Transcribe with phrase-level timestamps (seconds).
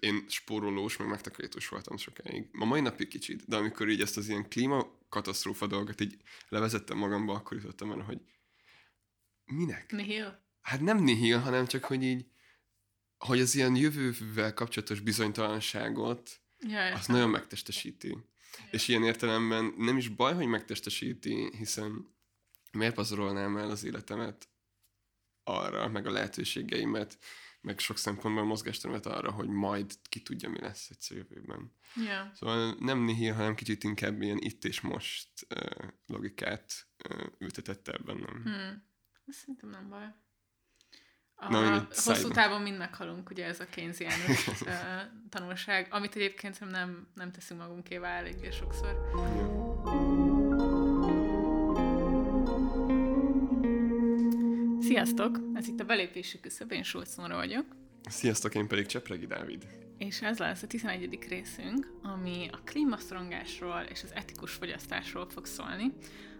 [0.00, 2.48] én spórolós, meg megtakarítós voltam sokáig.
[2.52, 6.16] Ma mai napig kicsit, de amikor így ezt az ilyen klímakatasztrófa dolgot így
[6.48, 8.20] levezettem magamba, akkor jutottam el, hogy
[9.44, 9.92] minek?
[9.92, 10.48] Nihil?
[10.60, 12.26] Hát nem nihil, hanem csak, hogy így,
[13.18, 18.18] hogy az ilyen jövővel kapcsolatos bizonytalanságot, Ja, az nagyon megtestesíti.
[18.70, 22.14] És ilyen értelemben nem is baj, hogy megtestesíti, hiszen
[22.72, 24.48] miért pazarolnám el az életemet
[25.44, 27.18] arra, meg a lehetőségeimet,
[27.60, 31.72] meg sok szempontból mozgásteremet arra, hogy majd ki tudja, mi lesz egyszer jövőben.
[32.06, 32.30] Ja.
[32.34, 36.72] Szóval nem nihil, hanem kicsit inkább ilyen itt és most uh, logikát
[37.08, 38.42] uh, ültetette el bennem.
[38.42, 38.88] Hmm.
[39.26, 40.14] Szerintem nem baj.
[41.34, 42.32] A, Na, hosszú szájban.
[42.32, 44.68] távon mind meghalunk, ugye ez a Keynesiánus uh,
[45.28, 49.10] tanulság, amit egyébként nem, nem teszünk magunkévá eléggé sokszor.
[49.14, 50.19] Ja.
[54.90, 55.38] Sziasztok!
[55.54, 57.64] Ez itt a belépési küszöb, én Sulc vagyok,
[58.08, 59.66] Sziasztok, én pedig Csepregi Dávid.
[59.98, 61.18] és ez lesz a 11.
[61.28, 65.92] részünk, ami a klímaszorongásról és az etikus fogyasztásról fog szólni.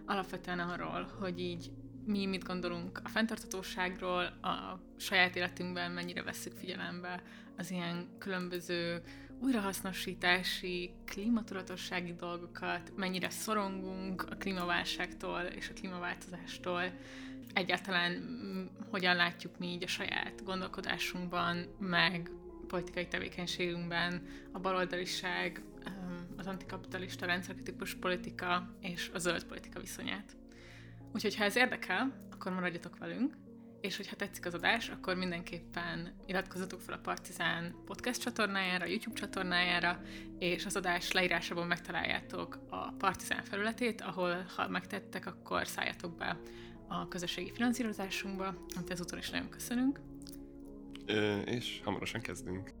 [0.05, 1.71] Alapvetően arról, hogy így
[2.05, 7.23] mi mit gondolunk a fenntarthatóságról, a saját életünkben mennyire vesszük figyelembe
[7.57, 9.01] az ilyen különböző
[9.41, 16.83] újrahasznosítási, klímatudatossági dolgokat, mennyire szorongunk a klímaválságtól és a klímaváltozástól,
[17.53, 22.31] egyáltalán mm, hogyan látjuk mi így a saját gondolkodásunkban, meg
[22.67, 25.63] politikai tevékenységünkben a baloldaliság,
[26.37, 30.35] az antikapitalista rendszerkritikus politika és a zöld politika viszonyát.
[31.13, 33.37] Úgyhogy ha ez érdekel, akkor maradjatok velünk,
[33.81, 40.01] és hogyha tetszik az adás, akkor mindenképpen iratkozzatok fel a Partizán podcast csatornájára, YouTube csatornájára,
[40.39, 46.39] és az adás leírásában megtaláljátok a Partizán felületét, ahol ha megtettek, akkor szálljatok be
[46.87, 49.99] a közösségi finanszírozásunkba, amit ezúttal is nagyon köszönünk.
[51.05, 52.80] Ö, és hamarosan kezdünk.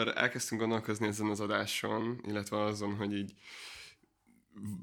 [0.00, 3.32] Amikor elkezdtünk gondolkozni ezen az adáson, illetve azon, hogy így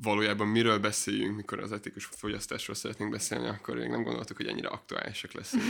[0.01, 4.67] valójában miről beszéljünk, mikor az etikus fogyasztásról szeretnénk beszélni, akkor még nem gondoltuk, hogy ennyire
[4.67, 5.63] aktuálisak leszünk.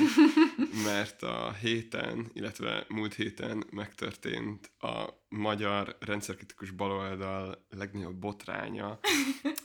[0.85, 9.00] Mert a héten, illetve múlt héten megtörtént a magyar rendszerkritikus baloldal legnagyobb botránya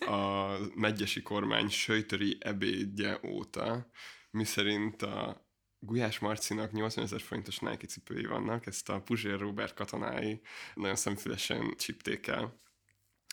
[0.00, 3.90] a megyesi kormány söjtöri ebédje óta,
[4.30, 5.50] miszerint a
[5.84, 10.40] Gulyás Marcinak 80 ezer forintos Nike cipői vannak, ezt a Puzsér Robert katonái
[10.74, 12.60] nagyon szemfülesen csipték el.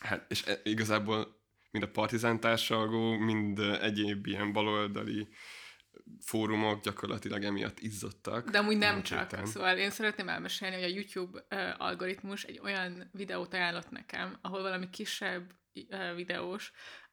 [0.02, 5.28] Hát, és e- igazából mind a partizán társalgó, mind egyéb ilyen baloldali
[6.22, 8.50] fórumok gyakorlatilag emiatt izzadtak.
[8.50, 9.46] De amúgy nem múlt csak.
[9.46, 11.46] Szóval én szeretném elmesélni, hogy a YouTube
[11.78, 15.52] algoritmus egy olyan videót ajánlott nekem, ahol valami kisebb
[16.16, 16.72] videós,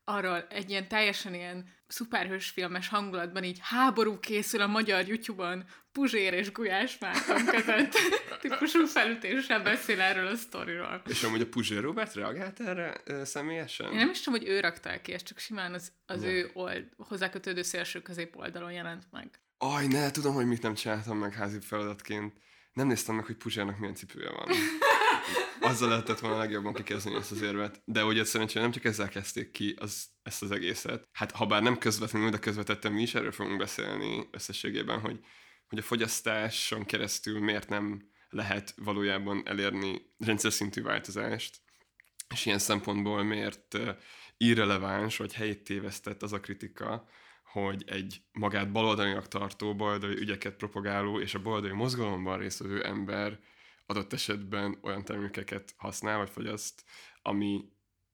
[0.08, 6.32] arról egy ilyen teljesen ilyen szuperhős filmes hangulatban így háború készül a magyar YouTube-on Puzsér
[6.32, 7.92] és Gulyás Márton között
[8.40, 11.02] típusú felütéssel beszél erről a sztoriról.
[11.08, 13.90] És amúgy a Puzsér Robert reagált erre ö, személyesen?
[13.90, 16.30] Én nem is tudom, hogy ő rakta ki, ez csak simán az, az Ja.
[16.30, 19.40] ő old, hozzákötődő szélső közép oldalon jelent meg.
[19.58, 22.34] Aj, ne, tudom, hogy mit nem csináltam meg házi feladatként.
[22.72, 24.48] Nem néztem meg, hogy Puzsérnak milyen cipője van.
[25.66, 27.82] Azzal lehetett volna legjobban kikezdeni ezt az érvet.
[27.84, 31.08] De ugye szerencsére nem csak ezzel kezdték ki az, ezt az egészet.
[31.12, 35.20] Hát ha bár nem közvetlenül, de közvetettem mi is erről fogunk beszélni összességében, hogy,
[35.68, 41.56] hogy a fogyasztáson keresztül miért nem lehet valójában elérni rendszer szintű változást,
[42.34, 43.78] és ilyen szempontból miért
[44.36, 47.08] irreleváns, vagy helyét tévesztett az a kritika,
[47.44, 53.38] hogy egy magát baloldalinak tartó, baloldali ügyeket propagáló és a baloldali mozgalomban résztvevő ember
[53.86, 56.84] adott esetben olyan termékeket használ, vagy fogyaszt,
[57.22, 57.64] ami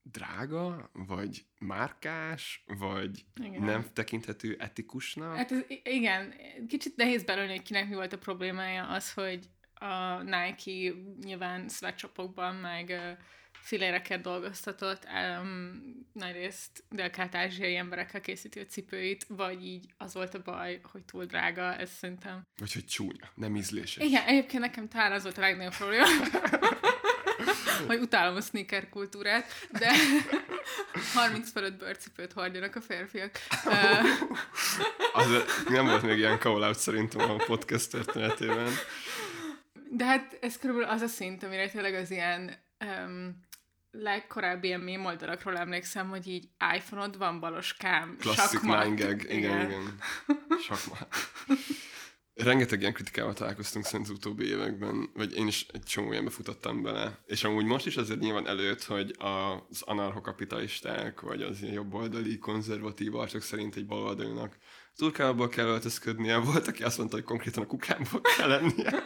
[0.02, 3.62] drága, vagy márkás, vagy Igen.
[3.62, 5.36] Nem tekinthető etikusnak.
[5.36, 6.34] Hát ez, igen,
[6.68, 12.54] kicsit nehéz belőni, hogy kinek mi volt a problémája az, hogy a Nike nyilván sweatshopokban,
[12.54, 12.92] meg
[13.62, 15.06] filéreket dolgoztatott,
[15.40, 15.82] um,
[16.12, 21.76] nagyrészt dél-kelet-ázsiai emberekkel készíti a cipőit, vagy így az volt a baj, hogy túl drága,
[21.76, 22.46] ez szerintem.
[22.56, 24.04] Vagy hogy csúnya, nem ízléses.
[24.04, 26.06] Igen, egyébként nekem talán az volt a legnagyobb probléma.
[27.86, 29.90] hogy utálom a sneaker kultúrát, de
[31.14, 33.38] 30 fölött bőrcipőt hordjanak a férfiak.
[35.12, 35.26] Az,
[35.68, 38.70] nem volt még ilyen call szerintem a podcast történetében.
[39.90, 43.40] De hát ez körülbelül az a szint, amire tényleg az ilyen um,
[43.92, 49.22] legkorábbi ilyen mém oldalakról emlékszem, hogy így iPhone-od van baloskám, Klasszik nine gag.
[49.22, 49.70] Igen, igen.
[49.70, 49.98] igen.
[50.60, 51.08] Sakmat.
[52.34, 56.82] Rengeteg ilyen kritikával találkoztunk szerintem az utóbbi években, vagy én is egy csomó ilyenbe futottam
[56.82, 57.18] bele.
[57.26, 63.14] És amúgy most is azért nyilván előtt, hogy az anarchokapitalisták, vagy az ilyen jobboldali konzervatív
[63.14, 64.56] arcok szerint egy baloldalinak
[64.96, 69.02] turkából kell öltözködnie, volt, aki azt mondta, hogy konkrétan a kukámból kell lennie.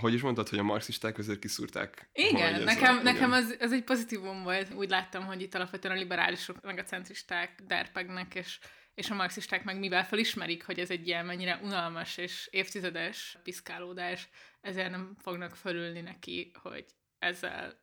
[0.00, 2.08] Hogy is mondtad, hogy a marxisták azért kiszúrták?
[2.12, 3.42] Igen, nekem, a- nekem igen.
[3.42, 4.74] az, az egy pozitívum volt.
[4.74, 8.58] Úgy láttam, hogy itt alapvetően a liberálisok, meg a centristák derpegnek, és,
[8.94, 14.28] és a marxisták meg mivel felismerik, hogy ez egy ilyen mennyire unalmas és évtizedes piszkálódás,
[14.60, 16.84] ezért nem fognak fölülni neki, hogy
[17.18, 17.80] ezzel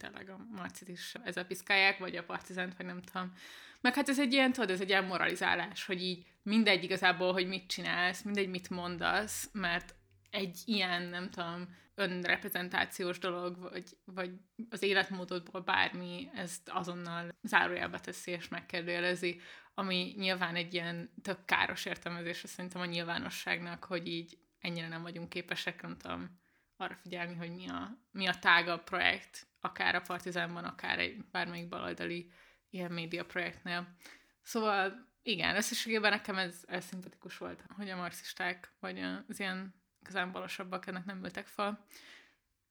[0.00, 3.32] tényleg a marcit is ezzel piszkálják, vagy a partizánt, vagy nem tudom.
[3.80, 7.46] Meg hát ez egy ilyen, tudod, ez egy ilyen moralizálás, hogy így mindegy igazából, hogy
[7.46, 9.94] mit csinálsz, mindegy, mit mondasz, mert
[10.32, 14.30] egy ilyen, nem tudom, önreprezentációs dolog, vagy, vagy
[14.70, 19.40] az életmódodból bármi, ezt azonnal zárójelbe teszi és megkérdőjelezi,
[19.74, 25.28] ami nyilván egy ilyen tök káros értelmezése szerintem a nyilvánosságnak, hogy így ennyire nem vagyunk
[25.28, 26.40] képesek, nem tudom,
[26.76, 31.68] arra figyelni, hogy mi a, mi a tágabb projekt, akár a Partizánban, akár egy bármelyik
[31.68, 32.30] baloldali
[32.70, 33.96] ilyen média projektnél.
[34.42, 40.32] Szóval igen, összességében nekem ez, ez szimpatikus volt, hogy a marxisták, vagy az ilyen igazán
[40.32, 41.86] balosabbak ennek nem ültek fel.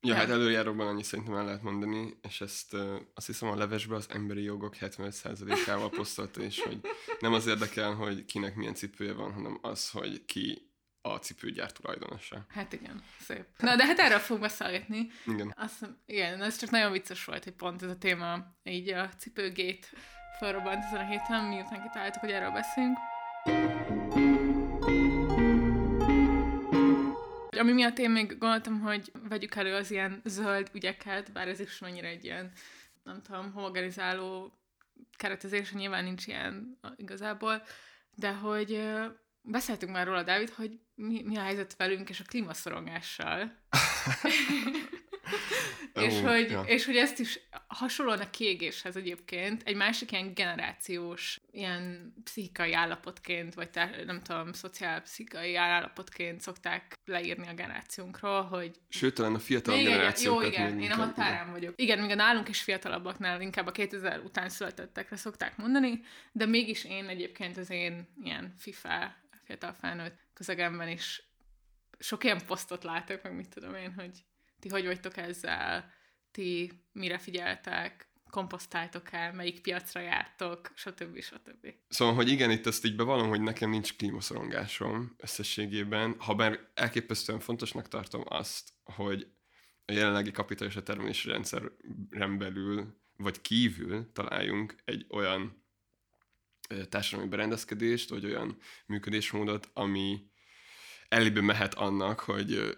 [0.04, 0.18] Ja, Nem.
[0.18, 4.08] hát előjáróban annyi szerintem el lehet mondani, és ezt uh, azt hiszem a levesbe az
[4.10, 6.80] emberi jogok 75%-ával posztolta, és hogy
[7.20, 12.46] nem az érdekel, hogy kinek milyen cipője van, hanem az, hogy ki a cipőgyár tulajdonosa.
[12.50, 13.46] Hát igen, szép.
[13.58, 15.08] Na, de hát erről fogunk beszélgetni.
[15.26, 15.54] Igen.
[15.58, 19.90] Azt igen, ez csak nagyon vicces volt, hogy pont ez a téma így a cipőgét
[20.40, 22.98] felrobbant ezen a héten, miután kitaláltuk, hogy erről beszélünk.
[27.62, 31.80] Ami miatt én még gondoltam, hogy vegyük elő az ilyen zöld ügyeket, bár ez is
[31.80, 32.52] mennyire egy ilyen,
[33.04, 34.54] nem tudom, homogenizáló
[35.18, 37.64] keretezés, nyilván nincs ilyen igazából,
[38.16, 38.90] de hogy
[39.42, 43.56] beszéltünk már róla, Dávid, hogy mi, mi a helyzet velünk és a klímaszorongással.
[45.94, 46.62] és, hogy, ja.
[46.62, 53.54] és hogy ezt is hasonlóan a kiégéshez egyébként egy másik ilyen generációs, ilyen pszichikai állapotként,
[53.54, 59.74] vagy tá- nem tudom, szociálpszichikai állapotként szokták leírni a generációnkról, hogy Sőt, talán a fiatal
[59.74, 61.74] igen, jó, generációkat igen, még én a határán vagyok.
[61.76, 66.02] Igen, míg a nálunk is fiatalabbaknál inkább a 2000 után születettekre szokták mondani,
[66.32, 71.24] de mégis én egyébként az én ilyen FIFA, fiatal felnőtt közegemben is
[72.00, 74.24] sok ilyen posztot látok, meg mit tudom én, hogy
[74.62, 75.94] ti hogy vagytok ezzel,
[76.32, 81.22] ti mire figyeltek, komposztáltok el, melyik piacra jártok, stb.
[81.22, 81.74] stb.
[81.88, 87.40] Szóval, hogy igen, itt ezt így bevallom, hogy nekem nincs klímaszorongásom összességében, ha bár elképesztően
[87.40, 89.28] fontosnak tartom azt, hogy
[89.86, 95.66] a jelenlegi kapitalista termelési rendszeren belül, vagy kívül találjunk egy olyan
[96.90, 100.30] társadalmi berendezkedést, vagy olyan működésmódot, ami
[101.08, 102.78] elébe mehet annak, hogy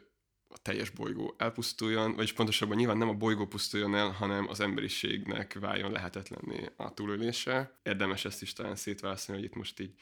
[0.63, 5.92] teljes bolygó elpusztuljon, vagyis pontosabban nyilván nem a bolygó pusztuljon el, hanem az emberiségnek váljon
[5.92, 7.80] lehetetlenné a túlélése.
[7.83, 10.00] Érdemes ezt is talán szétválasztani, hogy itt most így,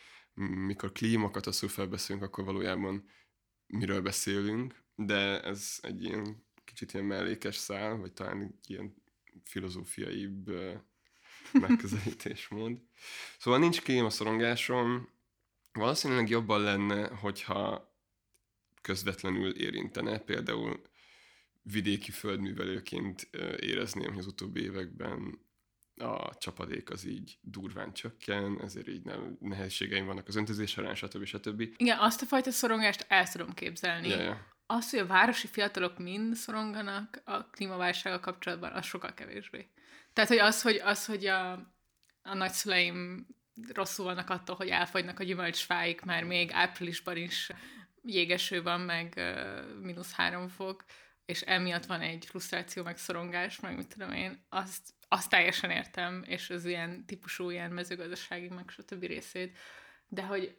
[0.65, 3.10] mikor klímakatasztrófáról beszélünk, akkor valójában
[3.68, 8.96] miről beszélünk, de ez egy ilyen kicsit ilyen mellékes szál, vagy talán egy ilyen
[9.44, 10.51] filozófiaibb
[11.68, 12.82] megközelítésmód.
[13.38, 15.10] Szóval nincs klímaszorongásom,
[15.72, 17.90] valószínűleg jobban lenne, hogyha
[18.82, 20.82] közvetlenül érintene, például
[21.62, 25.40] vidéki földművelőként érezném, hogy az utóbbi években
[25.96, 31.26] a csapadék az így durván csökken, ezért így nem, nehézségeim vannak az öntözés során, stb.
[31.26, 31.62] stb.
[31.78, 34.08] Igen, azt a fajta szorongást el tudom képzelni.
[34.08, 34.48] Ja, ja.
[34.66, 39.68] Az, hogy a városi fiatalok mind szoronganak a klímaválsággal kapcsolatban, az sokkal kevésbé.
[40.14, 41.52] Tehát, hogy az, hogy, az, hogy a,
[42.22, 43.28] a nagyszüleim
[43.74, 47.50] rosszul vannak attól, hogy elfogynak a gyümölcsfáik, már még áprilisban is
[48.03, 50.86] jégeső van, meg uh, mínusz három fok,
[51.25, 56.24] és emiatt van egy frusztráció, meg szorongás, meg mit tudom én, azt, azt teljesen értem,
[56.25, 59.03] és az ilyen típusú ilyen mezőgazdasági, meg stb.
[59.03, 59.58] részét,
[60.08, 60.58] de hogy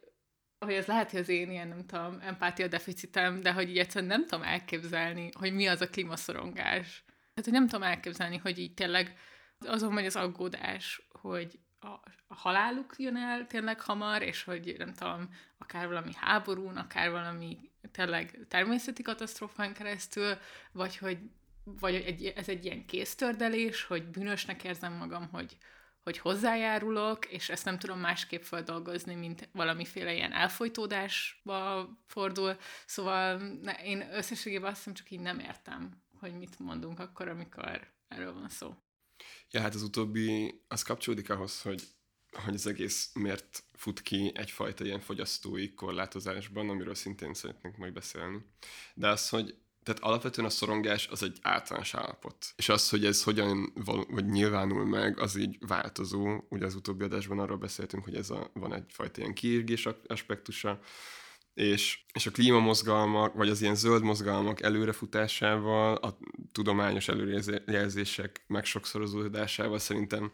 [0.63, 4.11] hogy ez lehet, hogy az én ilyen, nem tudom, empátia deficitem, de hogy így egyszerűen
[4.11, 7.03] nem tudom elképzelni, hogy mi az a klímaszorongás.
[7.05, 9.17] Tehát, hogy nem tudom elképzelni, hogy így tényleg
[9.59, 15.29] azon megy az aggódás, hogy a, haláluk jön el tényleg hamar, és hogy nem tudom,
[15.57, 20.37] akár valami háborún, akár valami tényleg természeti katasztrófán keresztül,
[20.71, 21.17] vagy hogy
[21.63, 25.57] vagy egy, ez egy ilyen kéztördelés, hogy bűnösnek érzem magam, hogy,
[26.03, 32.57] hogy hozzájárulok, és ezt nem tudom másképp feldolgozni, mint valamiféle ilyen elfolytódásba fordul.
[32.85, 37.91] Szóval ne, én összességében azt hiszem csak így nem értem, hogy mit mondunk akkor, amikor
[38.07, 38.75] erről van szó.
[39.51, 41.83] Ja, hát az utóbbi, az kapcsolódik ahhoz, hogy,
[42.31, 48.45] hogy az egész miért fut ki egyfajta ilyen fogyasztói korlátozásban, amiről szintén szeretnénk majd beszélni.
[48.93, 52.53] De az, hogy tehát alapvetően a szorongás az egy általános állapot.
[52.55, 56.43] És az, hogy ez hogyan val- vagy nyilvánul meg, az így változó.
[56.49, 60.79] Ugye az utóbbi adásban arról beszéltünk, hogy ez a, van egyfajta ilyen kiírgés aspektusa,
[61.53, 66.17] és, és a klímamozgalmak, vagy az ilyen zöld mozgalmak előrefutásával, a
[66.51, 70.31] tudományos előrejelzések megsokszorozódásával szerintem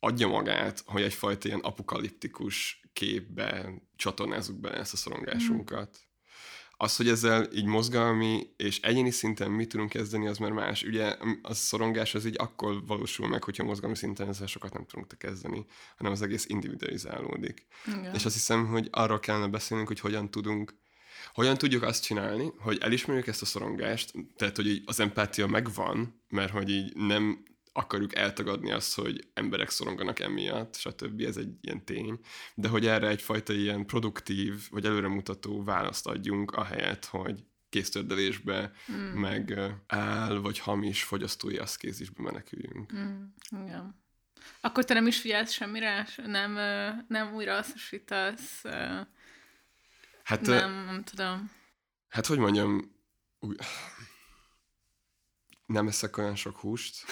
[0.00, 6.05] adja magát, hogy egyfajta ilyen apokaliptikus képbe csatornázzuk be ezt a szorongásunkat.
[6.76, 10.82] Az, hogy ezzel így mozgalmi és egyéni szinten mit tudunk kezdeni, az már más.
[10.82, 15.18] Ugye a szorongás az így akkor valósul meg, hogyha mozgalmi szinten ezzel sokat nem tudunk
[15.18, 15.66] kezdeni,
[15.96, 17.66] hanem az egész individualizálódik.
[17.86, 18.14] Igen.
[18.14, 20.74] És azt hiszem, hogy arról kellene beszélnünk, hogy hogyan tudunk
[21.34, 26.52] hogyan tudjuk azt csinálni, hogy elismerjük ezt a szorongást, tehát hogy az empátia megvan, mert
[26.52, 27.42] hogy így nem
[27.76, 31.20] akarjuk eltagadni azt, hogy emberek szoronganak emiatt, stb.
[31.20, 32.18] Ez egy ilyen tény.
[32.54, 39.20] De hogy erre egyfajta ilyen produktív, vagy előremutató választ adjunk, ahelyett, hogy kéztördelésbe, mm.
[39.20, 42.92] meg áll, vagy hamis fogyasztói aszkézisbe meneküljünk.
[42.92, 43.22] Mm.
[43.64, 44.04] Igen.
[44.60, 46.06] Akkor te nem is figyelsz semmire?
[46.26, 46.52] Nem,
[47.08, 48.62] nem újra asszosítasz?
[50.22, 51.50] Hát, nem, nem tudom.
[52.08, 52.94] Hát, hogy mondjam,
[53.38, 53.54] új
[55.66, 57.04] nem eszek olyan sok húst.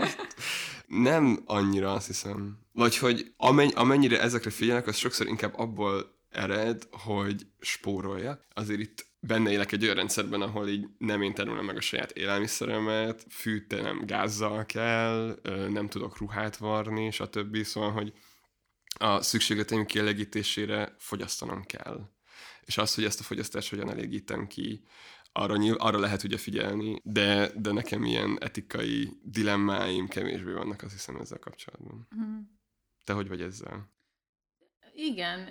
[0.86, 2.58] nem annyira, azt hiszem.
[2.72, 8.46] Vagy hogy amenny, amennyire ezekre figyelnek, az sokszor inkább abból ered, hogy spóroljak.
[8.54, 12.10] Azért itt benne élek egy olyan rendszerben, ahol így nem én terülem meg a saját
[12.10, 17.62] élelmiszeremet, fűtenem gázzal kell, nem tudok ruhát varni, stb.
[17.62, 18.12] Szóval, hogy
[18.98, 22.10] a szükségleteim kielégítésére fogyasztanom kell.
[22.64, 24.84] És az, hogy ezt a fogyasztást hogyan elégítem ki,
[25.32, 30.92] arra, nyilv, arra lehet ugye figyelni, de, de nekem ilyen etikai dilemmáim kevésbé vannak, azt
[30.92, 32.08] hiszem ezzel kapcsolatban.
[32.16, 32.38] Mm.
[33.04, 33.90] Te hogy vagy ezzel?
[34.94, 35.48] Igen,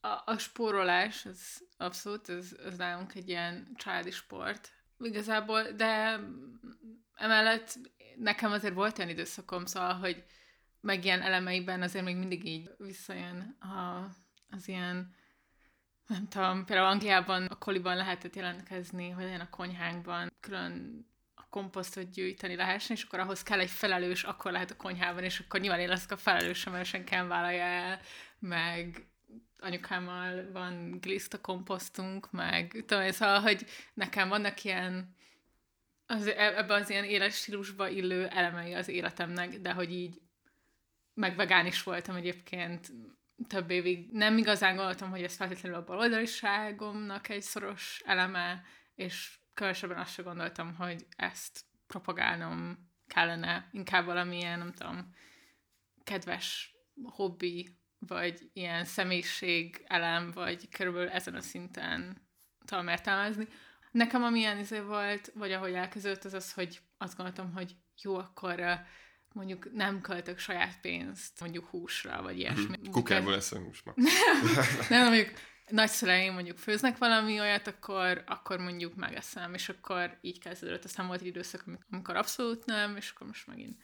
[0.00, 6.20] a, a spórolás, az abszolút, ez, ez nálunk egy ilyen családi sport igazából, de
[7.14, 7.78] emellett
[8.16, 10.24] nekem azért volt olyan időszakom, szóval, hogy
[10.80, 14.08] meg ilyen elemeiben azért még mindig így visszajön a,
[14.50, 15.14] az ilyen
[16.10, 22.10] nem tudom, például Angliában a koliban lehetett jelentkezni, hogy legyen a konyhánkban külön a komposztot
[22.10, 25.80] gyűjteni lehessen, és akkor ahhoz kell egy felelős, akkor lehet a konyhában, és akkor nyilván
[25.80, 28.00] én leszek a felelős, mert senki nem vállalja el,
[28.38, 29.06] meg
[29.60, 35.14] anyukámmal van glista komposztunk, meg tudom, szóval, hogy nekem vannak ilyen
[36.06, 40.20] az, e, ebben az ilyen éles stílusba illő elemei az életemnek, de hogy így
[41.14, 42.92] meg vegán is voltam egyébként,
[43.46, 48.62] több évig nem igazán gondoltam, hogy ez feltétlenül a baloldaliságomnak egy szoros eleme,
[48.94, 55.14] és különösebben azt sem gondoltam, hogy ezt propagálnom kellene, inkább valamilyen, nem tudom,
[56.04, 62.28] kedves hobbi, vagy ilyen személyiség elem, vagy körülbelül ezen a szinten
[62.64, 63.48] tudom értelmezni.
[63.90, 68.60] Nekem amilyen izé volt, vagy ahogy elkezdődött, az az, hogy azt gondoltam, hogy jó, akkor
[69.32, 72.76] mondjuk nem költök saját pénzt mondjuk húsra, vagy ilyesmi.
[72.88, 73.82] Mm, kukából eszem hús
[74.88, 75.32] nem, mondjuk
[75.68, 80.84] nagyszüleim mondjuk főznek valami olyat, akkor, akkor mondjuk megeszem, és akkor így kezdődött.
[80.84, 83.82] Aztán volt egy időszak, amikor abszolút nem, és akkor most megint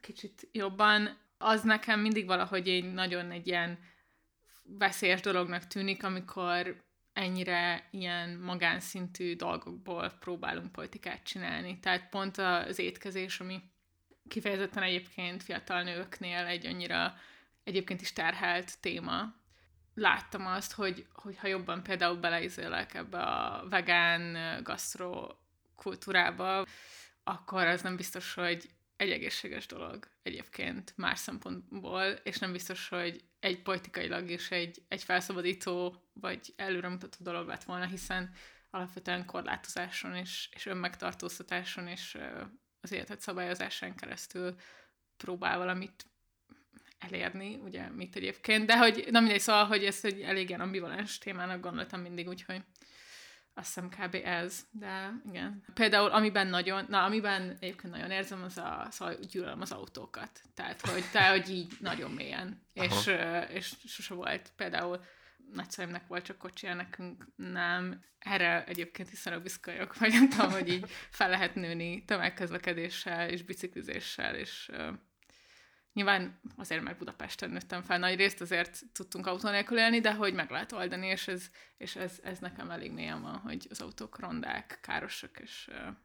[0.00, 1.18] kicsit jobban.
[1.38, 3.78] Az nekem mindig valahogy egy nagyon egy ilyen
[4.62, 11.80] veszélyes dolognak tűnik, amikor ennyire ilyen magánszintű dolgokból próbálunk politikát csinálni.
[11.80, 13.62] Tehát pont az étkezés, ami
[14.28, 17.14] kifejezetten egyébként fiatal nőknél egy annyira
[17.64, 19.34] egyébként is terhelt téma.
[19.94, 25.28] Láttam azt, hogy, hogy ha jobban például beleizélek ebbe a vegán gasztro
[25.76, 26.66] kultúrába,
[27.24, 33.24] akkor az nem biztos, hogy egy egészséges dolog egyébként más szempontból, és nem biztos, hogy
[33.40, 38.34] egy politikailag is egy, egy felszabadító vagy előremutató dolog lett volna, hiszen
[38.70, 42.18] alapvetően korlátozáson és, és önmegtartóztatáson és
[42.84, 44.54] az életet szabályozásán keresztül
[45.16, 46.06] próbál valamit
[46.98, 51.18] elérni, ugye, mit egyébként, de hogy, na mindegy, szóval, hogy ezt egy elég ilyen ambivalens
[51.18, 52.62] témának gondoltam mindig, úgyhogy
[53.54, 54.16] azt hiszem kb.
[54.24, 55.64] ez, de igen.
[55.74, 60.40] Például amiben nagyon, na amiben egyébként nagyon érzem, az a, szóval gyűlölöm az autókat.
[60.54, 62.62] Tehát, hogy, tehát, hogy így nagyon mélyen.
[62.72, 63.10] És,
[63.48, 65.04] és sose volt például
[65.52, 68.04] nagyszüleimnek volt csak kocsija, nekünk nem.
[68.18, 74.34] Erre egyébként hiszen büszke vagy nem tudom, hogy így fel lehet nőni tömegközlekedéssel és biciklizéssel,
[74.34, 74.88] és uh,
[75.92, 80.34] nyilván azért, mert Budapesten nőttem fel nagy részt, azért tudtunk autó nélkül élni, de hogy
[80.34, 84.18] meg lehet oldani, és ez, és ez, ez nekem elég mélyen van, hogy az autók
[84.18, 85.96] rondák, károsak, és uh,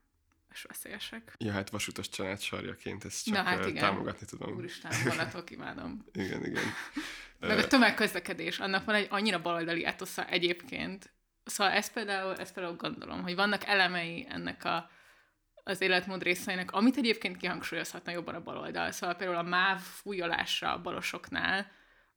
[0.54, 1.36] és veszélyesek.
[1.38, 3.82] Ja, hát vasutas család sarjaként ezt csak Na, hát igen.
[3.82, 4.56] támogatni tudom.
[4.56, 6.06] Úristen, vonatok, imádom.
[6.24, 6.64] igen, igen.
[7.40, 11.14] Meg a tömegközlekedés, annak van egy annyira baloldali etosza egyébként.
[11.46, 14.90] Szóval ezt például, ezt például gondolom, hogy vannak elemei ennek a,
[15.64, 18.92] az életmód részeinek, amit egyébként kihangsúlyozhatna jobban a baloldal.
[18.92, 21.72] Szóval például a MÁV fújolásra a balosoknál,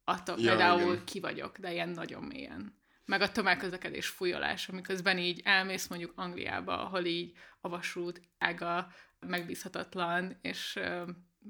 [0.05, 1.05] attól ja, például igen.
[1.05, 6.85] ki vagyok, de ilyen nagyon mélyen meg a tömegközlekedés fújolása, miközben így elmész mondjuk Angliába,
[6.85, 10.79] ahol így a vasút ága megbízhatatlan, és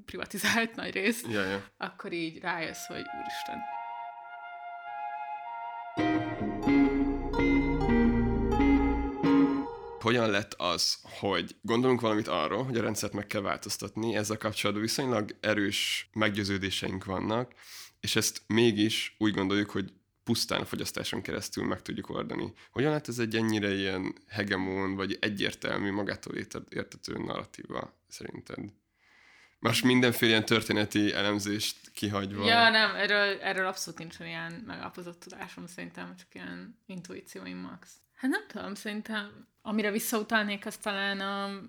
[0.05, 1.63] privatizált nagy részt, ja, ja.
[1.77, 3.57] akkor így rájössz, hogy úristen.
[9.99, 14.85] Hogyan lett az, hogy gondolunk valamit arról, hogy a rendszert meg kell változtatni, ezzel kapcsolatban
[14.85, 17.53] viszonylag erős meggyőződéseink vannak,
[17.99, 22.53] és ezt mégis úgy gondoljuk, hogy pusztán a fogyasztáson keresztül meg tudjuk oldani.
[22.71, 26.35] Hogyan lehet ez egy ennyire ilyen hegemon, vagy egyértelmű, magától
[26.69, 28.59] értető narratíva szerinted?
[29.63, 32.45] Most mindenféle ilyen történeti elemzést kihagyva.
[32.45, 37.95] Ja, nem, erről, erről abszolút nincs ilyen megalapozott tudásom, szerintem csak ilyen intuícióim max.
[38.15, 41.61] Hát nem tudom, szerintem amire visszautalnék, az talán a,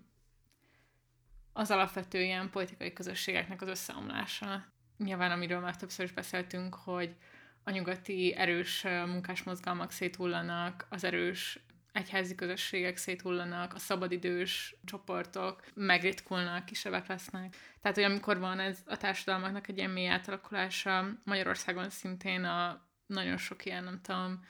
[1.53, 4.65] az alapvető ilyen politikai közösségeknek az összeomlása.
[4.99, 7.15] Nyilván, amiről már többször is beszéltünk, hogy
[7.63, 11.59] a nyugati erős munkásmozgalmak széthullanak, az erős
[11.95, 17.57] egyházi közösségek széthullanak, a szabadidős csoportok megritkulnak, kisebbek lesznek.
[17.81, 23.37] Tehát, hogy amikor van ez a társadalmaknak egy ilyen mély átalakulása, Magyarországon szintén a nagyon
[23.37, 24.45] sok ilyen, nem tudom,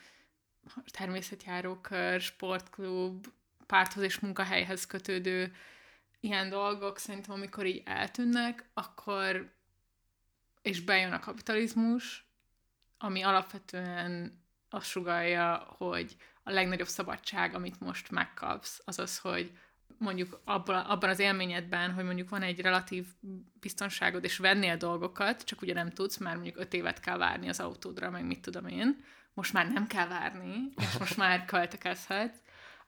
[0.84, 3.26] természetjárókör, sportklub,
[3.66, 5.54] párthoz és munkahelyhez kötődő
[6.20, 9.52] ilyen dolgok, szerintem amikor így eltűnnek, akkor
[10.62, 12.24] és bejön a kapitalizmus,
[12.98, 19.52] ami alapvetően azt sugalja, hogy a legnagyobb szabadság, amit most megkapsz, az az, hogy
[19.98, 23.06] mondjuk abban, abban az élményedben, hogy mondjuk van egy relatív
[23.60, 27.60] biztonságod, és vennél dolgokat, csak ugye nem tudsz, már mondjuk öt évet kell várni az
[27.60, 29.04] autódra, meg mit tudom én,
[29.34, 32.38] most már nem kell várni, és most már költekezhetsz,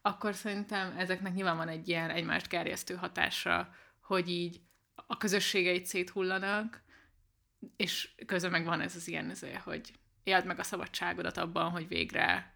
[0.03, 4.61] akkor szerintem ezeknek nyilván van egy ilyen egymást gerjesztő hatása, hogy így
[4.95, 6.83] a közösségeit széthullanak,
[7.77, 9.93] és közben meg van ez az ilyen, azért, hogy
[10.23, 12.56] éld meg a szabadságodat abban, hogy végre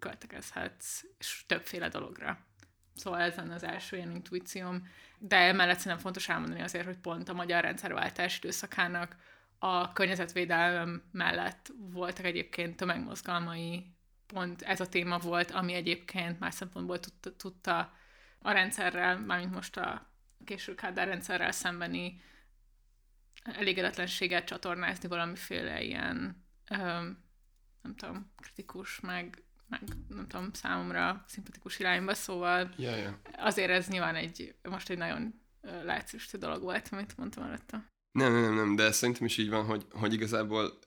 [0.00, 2.38] költekezhetsz, és többféle dologra.
[2.94, 4.88] Szóval ez lenne az első ilyen intuícióm.
[5.18, 9.16] De emellett szerintem fontos elmondani azért, hogy pont a magyar rendszerváltás időszakának
[9.58, 13.94] a környezetvédelem mellett voltak egyébként tömegmozgalmai,
[14.26, 17.92] pont ez a téma volt, ami egyébként más szempontból tudta, tudta
[18.38, 20.10] a rendszerrel, mármint most a
[20.44, 22.22] késő Kádár rendszerrel szembeni
[23.42, 26.44] elégedetlenséget csatornázni valamiféle ilyen
[27.82, 33.14] nem tudom, kritikus, meg, meg nem tudom, számomra szimpatikus irányba, szóval yeah, yeah.
[33.36, 35.40] azért ez nyilván egy, most egy nagyon
[35.82, 37.88] leegyszerűsítő dolog volt, amit mondtam előtte.
[38.12, 40.78] Nem, nem, nem, de szerintem is így van, hogy, hogy igazából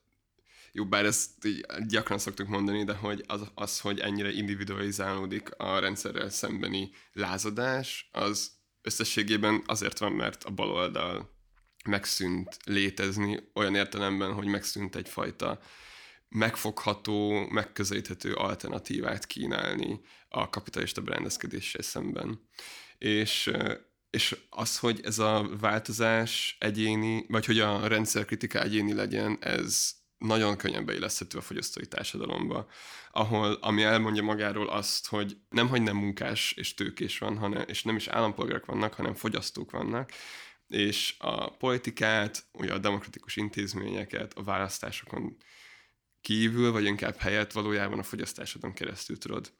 [0.72, 5.80] jó, bár ezt így gyakran szoktuk mondani, de hogy az, az, hogy ennyire individualizálódik a
[5.80, 11.32] rendszerrel szembeni lázadás, az összességében azért van, mert a baloldal
[11.86, 15.60] megszűnt létezni, olyan értelemben, hogy megszűnt egyfajta
[16.34, 22.40] megfogható, megközelíthető alternatívát kínálni a kapitalista berendezkedéssel szemben.
[22.98, 23.52] És,
[24.10, 30.58] és az, hogy ez a változás egyéni, vagy hogy a rendszerkritika egyéni legyen, ez nagyon
[30.58, 32.68] könnyen beilleszthető a fogyasztói társadalomba,
[33.12, 37.84] ahol, ami elmondja magáról azt, hogy nem, hogy nem munkás és tőkés van, hanem, és
[37.84, 40.12] nem is állampolgárok vannak, hanem fogyasztók vannak,
[40.68, 45.38] és a politikát, ugye a demokratikus intézményeket a választásokon
[46.24, 49.54] kívül, vagy inkább helyett valójában a fogyasztásodon keresztül tudod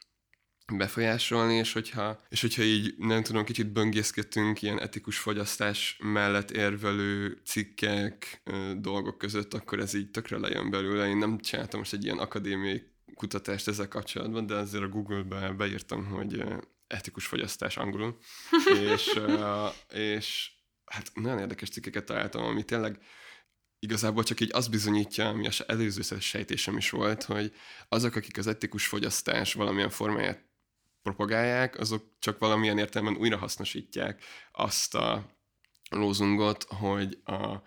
[0.74, 7.42] befolyásolni, és hogyha, és hogyha így nem tudom, kicsit böngészkedtünk ilyen etikus fogyasztás mellett érvelő
[7.46, 8.42] cikkek,
[8.78, 11.08] dolgok között, akkor ez így tökre lejön belőle.
[11.08, 16.06] Én nem csináltam most egy ilyen akadémiai kutatást ezzel kapcsolatban, de azért a Google-be beírtam,
[16.06, 16.44] hogy
[16.88, 18.18] etikus fogyasztás angolul,
[18.94, 19.20] és,
[19.90, 20.52] és
[20.86, 23.00] hát nagyon érdekes cikkeket találtam, ami tényleg
[23.84, 27.54] igazából csak így azt bizonyítja, ami az előző sejtésem is volt, hogy
[27.90, 30.46] azok, akik az etikus fogyasztás valamilyen formáját
[31.02, 35.38] propagálják, azok csak valamilyen értelemben újra hasznosítják azt a
[35.90, 37.62] lózungot, hogy a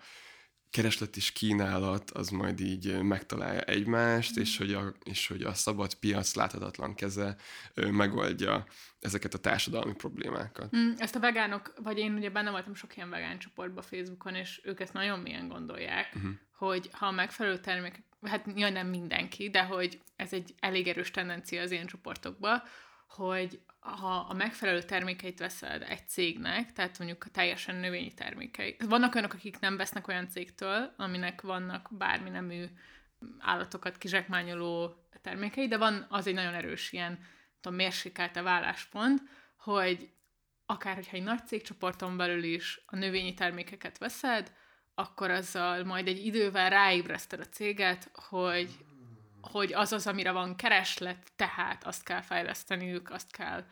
[0.69, 5.93] kereslet és kínálat az majd így megtalálja egymást, és hogy a, és hogy a szabad
[5.93, 7.35] piac láthatatlan keze
[7.73, 8.65] ö, megoldja
[8.99, 10.75] ezeket a társadalmi problémákat.
[10.75, 14.61] Mm, ezt a vegánok, vagy én ugye benne voltam sok ilyen vegán csoportban Facebookon, és
[14.63, 16.31] ők ezt nagyon mélyen gondolják, uh-huh.
[16.55, 21.11] hogy ha a megfelelő termékek, hát nyilván nem mindenki, de hogy ez egy elég erős
[21.11, 22.63] tendencia az ilyen csoportokban,
[23.07, 28.75] hogy ha a megfelelő termékeit veszed egy cégnek, tehát mondjuk a teljesen növényi termékei.
[28.87, 32.65] Vannak olyanok, akik nem vesznek olyan cégtől, aminek vannak bármi nemű
[33.39, 37.19] állatokat kizsákmányoló termékei, de van az egy nagyon erős ilyen
[37.61, 39.21] tudom, mérsékelte válláspont,
[39.57, 40.09] hogy
[40.65, 44.53] akár hogyha egy nagy cégcsoporton belül is a növényi termékeket veszed,
[44.95, 48.85] akkor azzal majd egy idővel ráébreszted a céget, hogy
[49.41, 53.63] hogy az az, amire van kereslet, tehát azt kell fejleszteniük, azt kell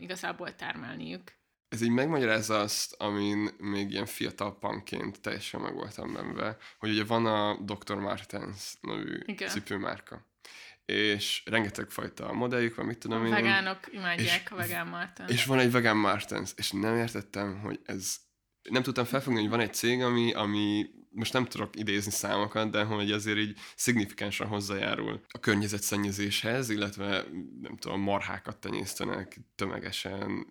[0.00, 1.38] igazából termelniük.
[1.68, 7.04] Ez így megmagyarázza azt, amin még ilyen fiatal panként teljesen meg voltam benve, hogy ugye
[7.04, 7.94] van a Dr.
[7.94, 9.48] Martens nevű Igen.
[9.48, 10.28] cipőmárka
[10.90, 13.30] és rengeteg fajta modelljük van, mit tudom a én.
[13.30, 15.30] vegánok imádják és, a vegán Martens.
[15.30, 18.16] És van egy vegán Martens, és nem értettem, hogy ez...
[18.70, 22.82] Nem tudtam felfogni, hogy van egy cég, ami, ami most nem tudok idézni számokat, de
[22.84, 27.24] hogy azért így szignifikánsan hozzájárul a környezetszennyezéshez, illetve
[27.60, 30.46] nem tudom, marhákat tenyésztenek, tömegesen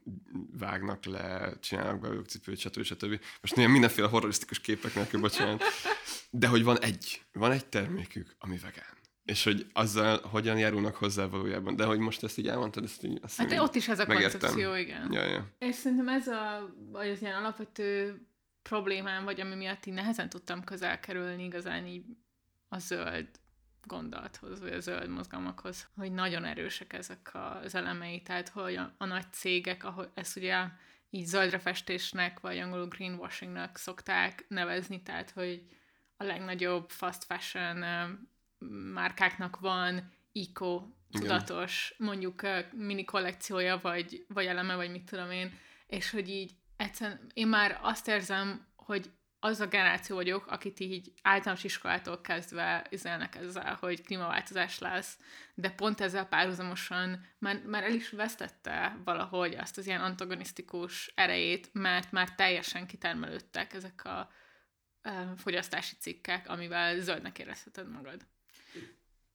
[0.58, 2.84] vágnak le, csinálnak belőlük cipőt, stb.
[2.84, 3.20] stb.
[3.42, 5.64] Most néha mindenféle horrorisztikus képek nélkül, bocsánat.
[6.30, 8.98] De hogy van egy, van egy termékük, ami vegán
[9.30, 11.76] és hogy azzal hogyan járulnak hozzá valójában.
[11.76, 14.40] De hogy most ezt így elmondtad, ezt így azt Hát ott is ez a megértem.
[14.40, 15.12] koncepció, igen.
[15.12, 15.48] Ja, ja.
[15.60, 18.22] És szerintem ez a, vagy az ilyen alapvető
[18.62, 22.06] problémám, vagy ami miatt így nehezen tudtam közel kerülni igazán így
[22.68, 23.28] a zöld
[23.84, 29.06] gondolathoz, vagy a zöld mozgalmakhoz, hogy nagyon erősek ezek az elemei, tehát hogy a, a
[29.06, 30.66] nagy cégek, ahol ezt ugye
[31.10, 35.64] így zöldre festésnek, vagy angolul greenwashingnak szokták nevezni, tehát hogy
[36.18, 37.84] a legnagyobb fast fashion
[38.94, 42.42] márkáknak van eco tudatos, mondjuk
[42.72, 45.54] mini kollekciója, vagy, vagy eleme, vagy mit tudom én,
[45.88, 51.12] és hogy így egyszerűen én már azt érzem, hogy az a generáció vagyok, akit így
[51.22, 55.18] általános iskolától kezdve üzelnek ezzel, hogy klímaváltozás lesz,
[55.54, 61.70] de pont ezzel párhuzamosan már, már el is vesztette valahogy azt az ilyen antagonisztikus erejét,
[61.74, 64.32] mert már teljesen kitermelődtek ezek a
[65.38, 68.26] fogyasztási cikkek, amivel zöldnek érezheted magad.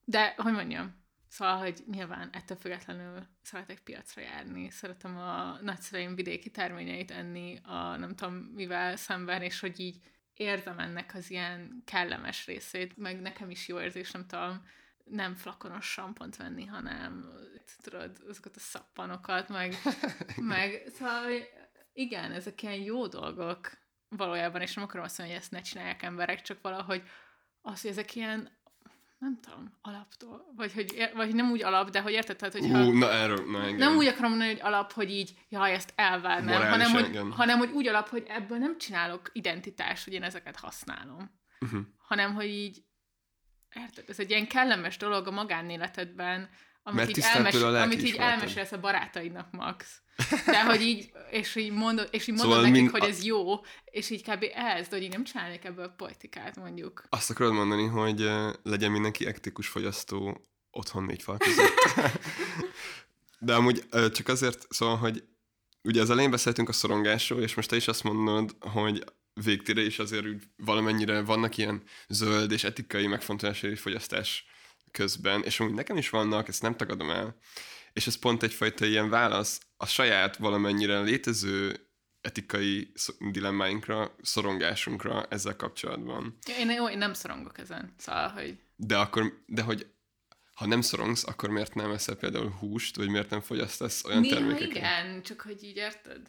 [0.04, 1.03] De, hogy mondjam,
[1.34, 7.96] Szóval, hogy nyilván ettől függetlenül szeretek piacra járni, szeretem a nagyszereim vidéki terményeit enni, a
[7.96, 9.96] nem tudom mivel szemben, és hogy így
[10.34, 14.66] érzem ennek az ilyen kellemes részét, meg nekem is jó érzés, nem tudom,
[15.04, 17.30] nem flakonos sampont venni, hanem
[17.82, 19.74] tudod, azokat a szappanokat, meg,
[20.54, 21.30] meg szóval
[21.92, 23.70] igen, ezek ilyen jó dolgok
[24.08, 27.02] valójában, és nem akarom azt mondani, hogy ezt ne csinálják emberek, csak valahogy
[27.60, 28.62] az, hogy ezek ilyen
[29.24, 32.94] nem tudom, alaptól, vagy hogy, vagy nem úgy alap, de hogy érted, tehát, hogyha uh,
[32.94, 33.76] na erről, na engem.
[33.76, 37.70] nem úgy akarom mondani, hogy alap, hogy így, jaj, ezt elvárnám, hanem hogy, hanem hogy
[37.70, 41.80] úgy alap, hogy ebből nem csinálok identitást, hogy én ezeket használom, uh-huh.
[41.98, 42.84] hanem hogy így,
[43.74, 46.48] érted, ez egy ilyen kellemes dolog a magánéletedben,
[46.86, 50.02] amit, Mert így, elmes, amit így elmesélsz a barátaidnak, Max.
[50.46, 53.44] De hogy így, és így mondod, és így mondod szóval nekik, mind, hogy ez jó,
[53.84, 54.44] és így kb.
[54.54, 57.04] ez, de hogy így nem csinálnék ebből politikát, mondjuk.
[57.08, 58.30] Azt akarod mondani, hogy
[58.62, 61.74] legyen mindenki ektikus fogyasztó otthon négy fal között.
[63.38, 65.24] De amúgy csak azért, szóval, hogy
[65.82, 69.98] ugye az elején beszéltünk a szorongásról, és most te is azt mondod, hogy végtére is
[69.98, 74.46] azért úgy valamennyire vannak ilyen zöld és etikai megfontolásai fogyasztás
[74.94, 77.36] közben, és amúgy nekem is vannak, ezt nem tagadom el,
[77.92, 81.88] és ez pont egyfajta ilyen válasz a saját valamennyire létező
[82.20, 82.92] etikai
[83.30, 86.38] dilemmáinkra, szorongásunkra ezzel kapcsolatban.
[86.46, 88.58] Ja, én, jó, én nem szorongok ezen, szóval, hogy...
[88.76, 89.86] De akkor, de hogy
[90.54, 94.34] ha nem szorongsz, akkor miért nem eszel például húst, vagy miért nem fogyasztasz olyan Néha
[94.34, 94.76] termékeket?
[94.76, 96.20] igen, csak hogy így érted?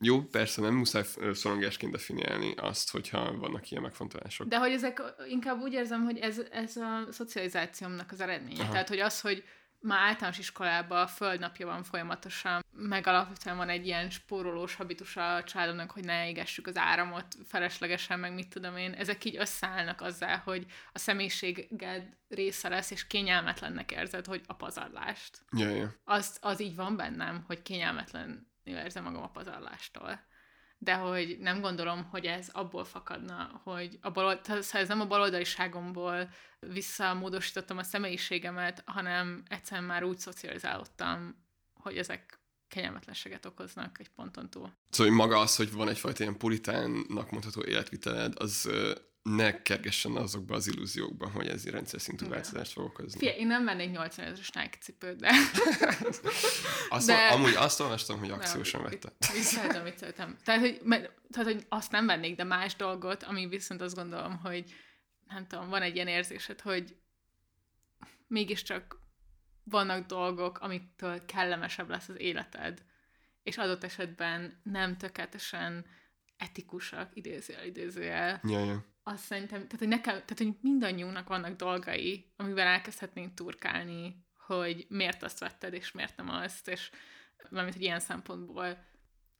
[0.00, 4.48] Jó, persze nem muszáj szorongásként definiálni azt, hogyha vannak ilyen megfontolások.
[4.48, 8.62] De hogy ezek inkább úgy érzem, hogy ez, ez a szocializációmnak az eredménye.
[8.62, 8.70] Aha.
[8.70, 9.44] Tehát, hogy az, hogy
[9.80, 15.44] már általános iskolában a földnapja van folyamatosan, meg alapvetően van egy ilyen spórolós habitus a
[15.44, 18.92] családomnak, hogy ne égessük az áramot feleslegesen, meg mit tudom én.
[18.92, 25.38] Ezek így összeállnak azzal, hogy a személyiséged része lesz, és kényelmetlennek érzed, hogy a pazarlást.
[25.56, 25.90] Yeah, yeah.
[26.04, 30.20] Az, az így van bennem, hogy kényelmetlen érzem magam a pazarlástól
[30.78, 35.06] de hogy nem gondolom, hogy ez abból fakadna, hogy a bal, tehát ez nem a
[35.06, 44.50] baloldaliságomból visszamódosítottam a személyiségemet, hanem egyszerűen már úgy szocializálódtam, hogy ezek kényelmetlenséget okoznak egy ponton
[44.50, 44.72] túl.
[44.90, 48.70] Szóval maga az, hogy van egyfajta ilyen puritánnak mondható életviteled, az
[49.22, 52.36] ne kergessen azokba az illúziókba, hogy ez egy rendszer szintű Igen.
[52.36, 53.18] változást fog okozni.
[53.18, 55.30] Fia, én nem vennék 80 ezeres Nike cipőt, de...
[56.88, 57.28] Azt, de- de...
[57.28, 59.12] Amúgy azt olvastam, hogy akciósan vette.
[59.32, 60.36] Vicceltem, vicceltem.
[60.44, 64.38] Tehát hogy, mert, tehát, hogy azt nem vennék, de más dolgot, ami viszont azt gondolom,
[64.38, 64.74] hogy
[65.28, 66.96] nem tudom, van egy ilyen érzésed, hogy
[68.26, 69.00] mégiscsak
[69.64, 72.82] vannak dolgok, amiktől kellemesebb lesz az életed,
[73.42, 75.86] és adott esetben nem tökéletesen
[76.36, 78.84] etikusak, idézőjel, idézőjel, Ja, ja.
[79.08, 85.22] Azt szerintem, tehát hogy, nekem, tehát, hogy mindannyiunknak vannak dolgai, amivel elkezdhetnénk turkálni, hogy miért
[85.22, 86.90] azt vetted, és miért nem azt, és
[87.50, 88.86] valamint, hogy ilyen szempontból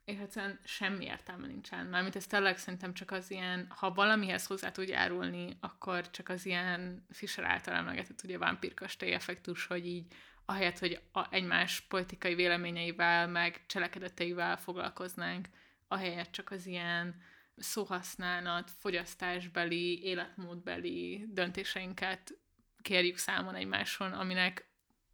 [0.04, 1.86] és egyszerűen semmi értelme nincsen.
[1.86, 6.46] Mármint ez tényleg szerintem csak az ilyen, ha valamihez hozzá tud járulni, akkor csak az
[6.46, 10.06] ilyen Fisher által emlegetett ugye vámpírkastély effektus, hogy így
[10.44, 15.48] ahelyett, hogy a, egymás politikai véleményeivel, meg cselekedeteivel foglalkoznánk,
[15.88, 17.22] ahelyett csak az ilyen
[17.58, 22.38] szóhasználat, fogyasztásbeli, életmódbeli döntéseinket
[22.82, 24.70] kérjük számon egymáson, aminek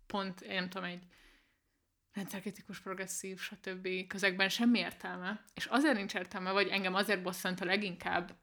[0.07, 1.03] pont, én nem tudom, egy
[2.13, 4.07] rendszerkritikus, progresszív, stb.
[4.07, 5.45] közegben semmi értelme.
[5.55, 8.37] És azért nincs értelme, vagy engem azért bosszant a leginkább,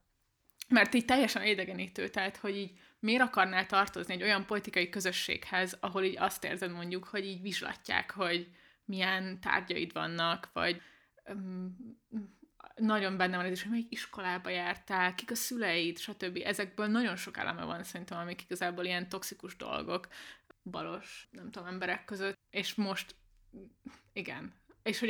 [0.68, 6.04] mert így teljesen idegenítő, tehát, hogy így miért akarnál tartozni egy olyan politikai közösséghez, ahol
[6.04, 8.48] így azt érzed mondjuk, hogy így vizslatják, hogy
[8.86, 10.82] milyen tárgyaid vannak, vagy
[12.82, 16.42] nagyon benne van ez is, hogy melyik iskolába jártál, kik a szüleid, stb.
[16.44, 20.08] Ezekből nagyon sok eleme van szerintem, amik igazából ilyen toxikus dolgok
[20.64, 23.16] balos, nem tudom, emberek között, és most
[24.14, 24.54] igen.
[24.84, 25.10] És hogy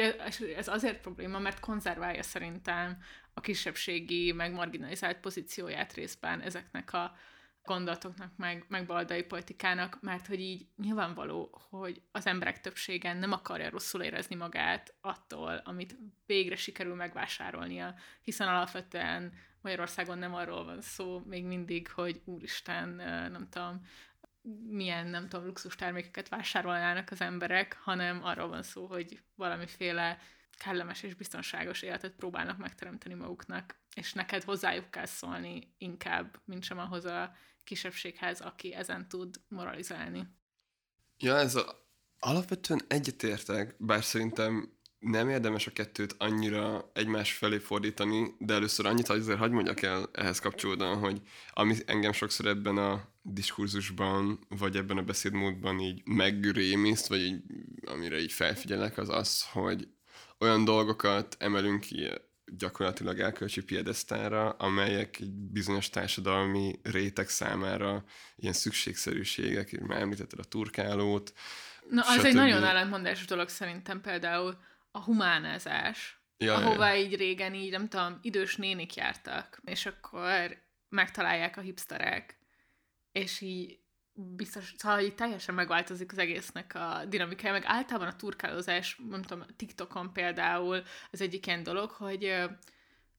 [0.55, 2.97] ez, azért probléma, mert konzerválja szerintem
[3.33, 7.15] a kisebbségi, meg marginalizált pozícióját részben ezeknek a
[7.63, 13.69] gondolatoknak, meg, meg baldai politikának, mert hogy így nyilvánvaló, hogy az emberek többsége nem akarja
[13.69, 21.21] rosszul érezni magát attól, amit végre sikerül megvásárolnia, hiszen alapvetően Magyarországon nem arról van szó
[21.25, 22.89] még mindig, hogy úristen,
[23.31, 23.85] nem tudom,
[24.69, 30.17] milyen, nem tudom, luxus termékeket vásárolnának az emberek, hanem arról van szó, hogy valamiféle
[30.57, 36.79] kellemes és biztonságos életet próbálnak megteremteni maguknak, és neked hozzájuk kell szólni inkább, mint sem
[36.79, 37.35] ahhoz a
[37.71, 40.27] kisebbséghez, aki ezen tud moralizálni.
[41.17, 41.87] Ja, ez a,
[42.19, 49.09] alapvetően egyetértek, bár szerintem nem érdemes a kettőt annyira egymás felé fordítani, de először annyit
[49.09, 54.97] azért hagyd mondjak el ehhez kapcsolódóan, hogy ami engem sokszor ebben a diskurzusban, vagy ebben
[54.97, 57.41] a beszédmódban így megrémiszt, vagy így,
[57.85, 59.87] amire így felfigyelek, az az, hogy
[60.39, 62.09] olyan dolgokat emelünk ki
[62.57, 68.03] gyakorlatilag elkölcsi piedesztára, amelyek egy bizonyos társadalmi réteg számára
[68.35, 71.33] ilyen szükségszerűségek, már említetted a turkálót,
[71.89, 74.57] Na, az egy nagyon ellentmondásos dolog szerintem például
[74.91, 81.57] a humánázás, Ja, ahová így régen így, nem tudom, idős nénik jártak, és akkor megtalálják
[81.57, 82.37] a hipsterek,
[83.11, 83.79] és így
[84.21, 89.45] biztos, szóval így teljesen megváltozik az egésznek a dinamikája, meg általában a turkálózás, nem tudom,
[89.55, 92.33] TikTokon például az egyik ilyen dolog, hogy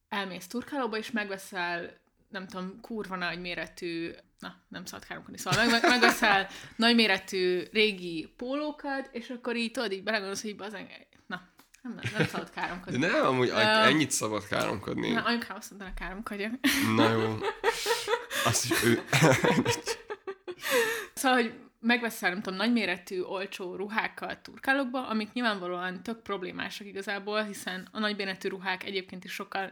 [0.09, 5.71] elmész turkálóba, és megveszel nem tudom, kurva nagy méretű, na, nem szabad káromkodni, szóval meg,
[5.71, 10.87] meg, megveszel nagy méretű régi pólókat, és akkor így tudod, így belegondolsz, hogy bazen,
[11.27, 11.41] na,
[11.81, 12.99] nem, nem, nem szabad De káromkodni.
[12.99, 15.11] nem, amúgy Ö, ennyit szabad káromkodni.
[15.11, 16.51] Na, anyukám azt mondta, hogy káromkodjak.
[16.95, 17.37] Na jó.
[18.45, 19.01] Azt is ő...
[21.13, 27.87] Szóval, hogy megveszel, nem tudom, nagyméretű, olcsó ruhákat turkálokba, amik nyilvánvalóan tök problémásak igazából, hiszen
[27.91, 29.71] a nagyméretű ruhák egyébként is sokkal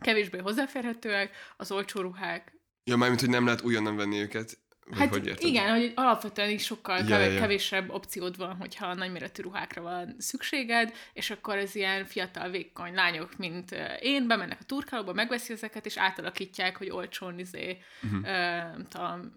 [0.00, 4.58] kevésbé hozzáférhetőek, az olcsó ruhák ja, mármint, hogy nem lehet újonnan venni őket.
[4.90, 5.48] Hát hogy érted?
[5.48, 7.40] igen, hogy alapvetően is sokkal ja, ja, ja.
[7.40, 13.36] kevésebb opciód van, hogyha nagyméretű ruhákra van szükséged, és akkor ez ilyen fiatal, vékony lányok,
[13.36, 18.22] mint ö, én, bemennek a turkálóba, megveszi ezeket, és átalakítják, hogy olcsón izé, uh-huh.
[18.22, 19.32] nem tudom,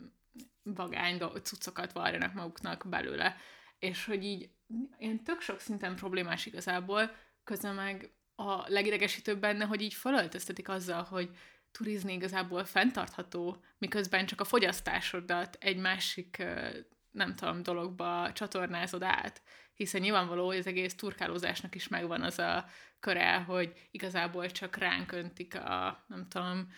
[0.64, 3.36] vagány cuccokat varjanak maguknak belőle.
[3.80, 4.50] És hogy így
[4.98, 11.04] ilyen tök sok szinten problémás igazából, közben meg a legidegesítőbb benne, hogy így felöltöztetik azzal,
[11.04, 11.30] hogy
[11.72, 16.44] turizni igazából fenntartható, miközben csak a fogyasztásodat egy másik,
[17.12, 19.42] nem tudom, dologba csatornázod át.
[19.74, 22.66] Hiszen nyilvánvaló, hogy az egész turkálózásnak is megvan az a
[23.00, 26.72] köre, hogy igazából csak ránk öntik a, nem tudom,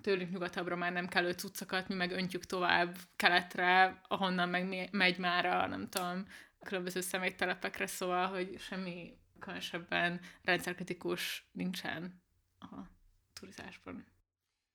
[0.00, 5.46] tőlünk nyugatabbra már nem kellő cuccokat, mi meg öntjük tovább keletre, ahonnan meg megy már
[5.46, 6.26] a, nem tudom,
[6.64, 12.22] különböző személytelepekre, szóval, hogy semmi különösebben rendszerkritikus nincsen
[12.58, 12.76] a
[13.32, 14.06] turizásban.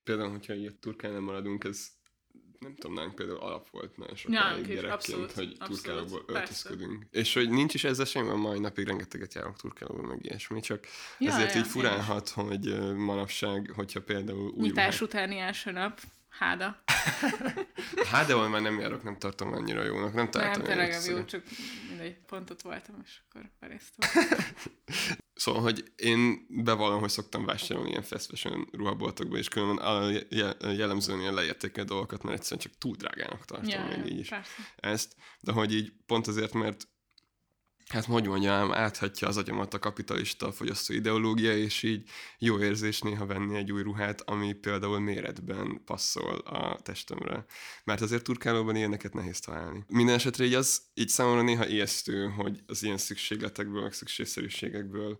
[0.03, 1.87] Például, hogyha így a turkán nem maradunk, ez
[2.63, 6.39] nem tudom, nálunk például alap volt nagyon sokáig gyerekként, abszolút, hogy turkálóból persze.
[6.39, 7.05] öltözködünk.
[7.11, 10.85] És hogy nincs is ezzel semmi, mai napig rengeteget járok turkálóból, meg ilyesmi, csak
[11.19, 16.01] Ja, ezért ja, így furálhat, hogy ö, manapság, hogyha például új Nyitás utáni első nap.
[16.37, 16.83] Háda.
[18.27, 21.43] De már nem járok, nem tartom annyira jónak, nem találtam Nem, tényleg jó, csak
[21.89, 24.09] mindegy, pontot voltam, és akkor berésztem.
[25.33, 30.57] Szóval, hogy én bevallom, hogy szoktam vásárolni ilyen fast fashion ruhaboltokba, és különben a je-
[30.61, 34.51] jellemzően ilyen leértékelt dolgokat, mert egyszerűen csak túl drágának tartom Ja, még így is persze.
[34.75, 36.87] ezt, de hogy így pont azért, mert
[37.93, 43.25] hát hogy mondjam, áthatja az agyamat a kapitalista fogyasztó ideológia, és így jó érzés néha
[43.25, 47.45] venni egy új ruhát, ami például méretben passzol a testemre.
[47.83, 49.83] Mert azért turkálóban ilyeneket nehéz találni.
[49.87, 55.19] Minden esetre így az így számomra néha ijesztő, hogy az ilyen szükségletekből, meg szükségszerűségekből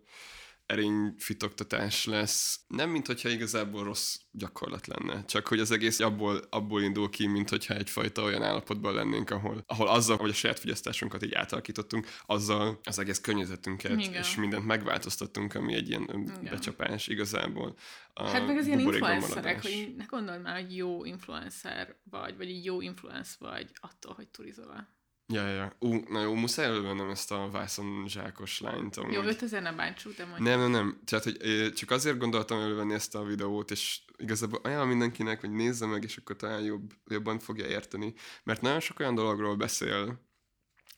[0.66, 2.60] erényfitoktatás lesz.
[2.68, 7.28] Nem, mint hogyha igazából rossz gyakorlat lenne, csak hogy az egész abból, abból indul ki,
[7.28, 12.08] mint hogyha egyfajta olyan állapotban lennénk, ahol, ahol azzal, hogy a saját fogyasztásunkat így átalakítottunk,
[12.26, 14.14] azzal az egész környezetünket Igen.
[14.14, 17.76] és mindent megváltoztattunk, ami egy ilyen ö, becsapás igazából.
[18.14, 19.62] A Hát meg az ilyen influencerek, maradás.
[19.62, 24.28] hogy ne gondold már, hogy jó influencer vagy, vagy egy jó influence vagy attól, hogy
[24.28, 24.88] turizol.
[25.34, 25.76] Ja, ja, ja.
[25.80, 28.98] Ú, na jó, muszáj elővennem ezt a vászon zsákos lányt.
[28.98, 29.14] Amúgy.
[29.14, 30.48] Jó, őt azért nem bántsuk, de mondjuk.
[30.48, 31.02] Nem, nem, nem.
[31.06, 35.86] Tehát, hogy csak azért gondoltam elővenni ezt a videót, és igazából ajánlom mindenkinek, hogy nézze
[35.86, 38.14] meg, és akkor talán jobb, jobban fogja érteni.
[38.44, 40.20] Mert nagyon sok olyan dologról beszél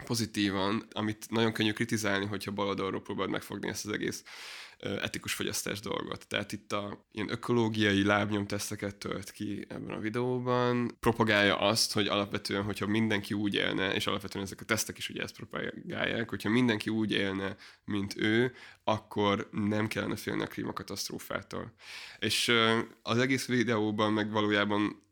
[0.06, 4.24] pozitívan, amit nagyon könnyű kritizálni, hogyha baloldalról próbálod megfogni ezt az egész
[4.80, 6.28] etikus fogyasztás dolgot.
[6.28, 12.64] Tehát itt a ilyen ökológiai lábnyomteszteket tölt ki ebben a videóban, propagálja azt, hogy alapvetően,
[12.64, 16.90] hogyha mindenki úgy élne, és alapvetően ezek a tesztek is ugye ezt propagálják, hogyha mindenki
[16.90, 21.74] úgy élne, mint ő, akkor nem kellene félni a klímakatasztrófától.
[22.20, 22.52] És
[23.02, 25.04] az egész videóban meg valójában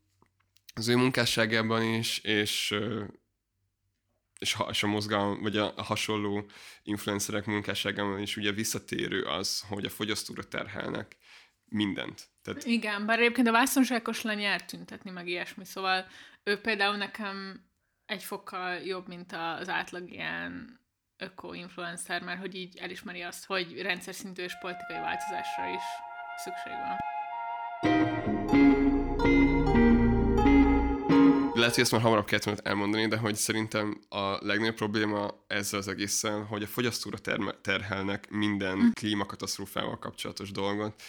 [0.76, 2.76] az ő munkásságában is, és
[4.44, 6.46] és, ha, és a mozgalom, vagy a, a hasonló
[6.84, 11.18] influencerek munkásságában is ugye visszatérő az, hogy a fogyasztóra terhelnek
[11.66, 12.28] mindent.
[12.42, 16.08] Tehát Igen, bár egyébként a vászonságos lány járt tüntetni, meg ilyesmi, szóval
[16.44, 17.66] ő például nekem
[18.06, 20.80] egy fokkal jobb, mint az átlag ilyen
[21.18, 25.84] öko-influencer, mert hogy így elismeri azt, hogy rendszer szintű és politikai változásra is
[26.38, 28.12] szükség van.
[31.63, 35.80] Lehet, hogy ezt már hamarabb kellett volna elmondani, de hogy szerintem a legnagyobb probléma ezzel
[35.80, 41.02] az egészen, hogy a fogyasztóra terme- terhelnek minden klímakatasztrófával kapcsolatos dolgot,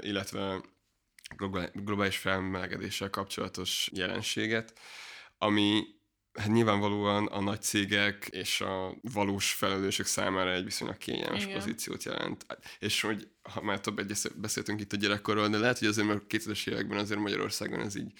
[0.00, 0.60] illetve
[1.36, 4.78] globál- globális felmelegedéssel kapcsolatos jelenséget,
[5.38, 5.82] ami
[6.32, 11.58] hát nyilvánvalóan a nagy cégek és a valós felelősök számára egy viszonylag kényelmes Igen.
[11.58, 12.46] pozíciót jelent.
[12.78, 16.22] És hogy, ha már több egyes beszéltünk itt a gyerekkorról, de lehet, hogy azért, mert
[16.28, 18.12] 2000-es években azért Magyarországon ez így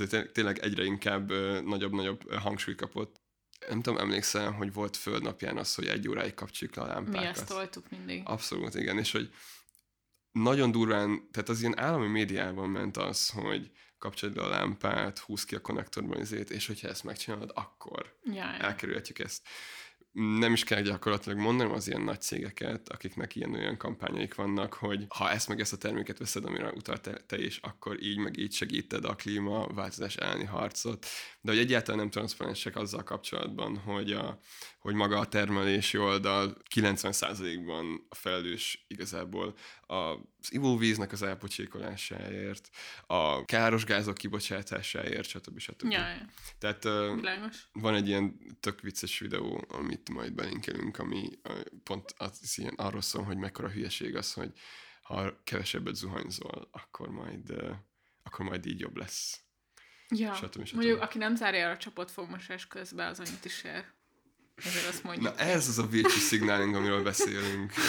[0.00, 1.32] azért té- tényleg egyre inkább
[1.64, 3.22] nagyobb-nagyobb hangsúly kapott.
[3.68, 7.20] Nem tudom, emlékszel, hogy volt földnapján az, hogy egy óráig kapcsoljuk le a lámpákat.
[7.20, 8.22] Mi ezt toltuk mindig.
[8.24, 9.32] Abszolút, igen, és hogy
[10.32, 15.44] nagyon durván, tehát az ilyen állami médiában ment az, hogy kapcsolod le a lámpát, húz
[15.44, 18.44] ki a konnektorban izét, és hogyha ezt megcsinálod, akkor ja.
[18.44, 19.46] elkerülhetjük ezt.
[20.14, 25.06] Nem is kell gyakorlatilag mondanom az ilyen nagy cégeket, akiknek ilyen olyan kampányaik vannak, hogy
[25.08, 28.52] ha ezt meg ezt a terméket veszed, amire utaltál te is, akkor így meg így
[28.52, 31.06] segíted a klímaváltozás elleni harcot.
[31.40, 34.38] De hogy egyáltalán nem transzparensek azzal kapcsolatban, hogy, a,
[34.78, 39.54] hogy maga a termelési oldal 90%-ban a felelős igazából
[40.44, 42.70] az ivóvíznek az elpocsékolásáért,
[43.06, 45.58] a káros gázok kibocsátásáért, stb.
[45.58, 45.90] stb.
[45.90, 46.28] Ja, ja.
[46.58, 47.68] Tehát Világos.
[47.72, 51.30] van egy ilyen tök vicces videó, amit majd belinkelünk, ami
[51.82, 54.52] pont az, ilyen arról szól, hogy mekkora hülyeség az, hogy
[55.02, 57.54] ha kevesebbet zuhanyzol, akkor majd,
[58.22, 59.40] akkor majd így jobb lesz.
[60.08, 60.34] Ja.
[60.34, 60.64] Stb.
[60.64, 60.74] stb.
[60.74, 63.84] Mondjuk, aki nem zárja el a csapot fogmosás közben, az annyit is ér.
[64.54, 65.24] Ezért azt mondjuk.
[65.24, 67.72] Na ez az a virtue signaling, amiről beszélünk.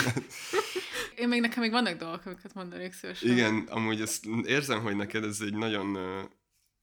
[1.16, 3.30] Én még nekem még vannak dolgok, amiket mondanék szívesen.
[3.30, 5.98] Igen, amúgy ezt érzem, hogy neked ez egy nagyon,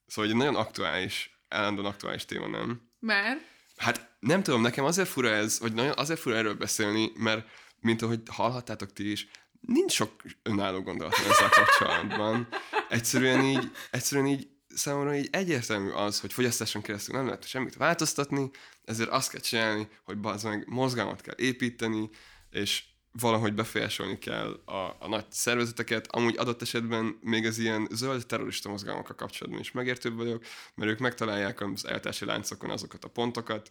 [0.05, 2.81] szóval egy nagyon aktuális, állandóan aktuális téma, nem?
[2.99, 3.39] Mert?
[3.77, 7.47] Hát nem tudom, nekem azért fura ez, vagy nagyon azért fura erről beszélni, mert
[7.79, 9.27] mint ahogy hallhattátok ti is,
[9.59, 10.11] nincs sok
[10.43, 12.47] önálló gondolatom ezzel kapcsolatban.
[12.89, 18.49] Egyszerűen így, egyszerűen így számomra így egyértelmű az, hogy fogyasztáson keresztül nem lehet semmit változtatni,
[18.83, 22.09] ezért azt kell csinálni, hogy bazd meg mozgalmat kell építeni,
[22.49, 22.83] és
[23.19, 26.07] valahogy befolyásolni kell a, a nagy szervezeteket.
[26.11, 30.43] Amúgy adott esetben még az ilyen zöld terrorista mozgalmakkal kapcsolatban is megértőbb vagyok,
[30.75, 33.69] mert ők megtalálják az eltási láncokon azokat a pontokat,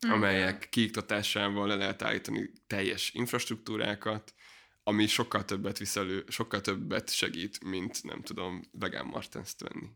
[0.00, 4.34] amelyek kiiktatásával le lehet állítani teljes infrastruktúrákat,
[4.82, 9.86] ami sokkal többet viszelő, sokkal többet segít, mint nem tudom, vegán martenszt venni.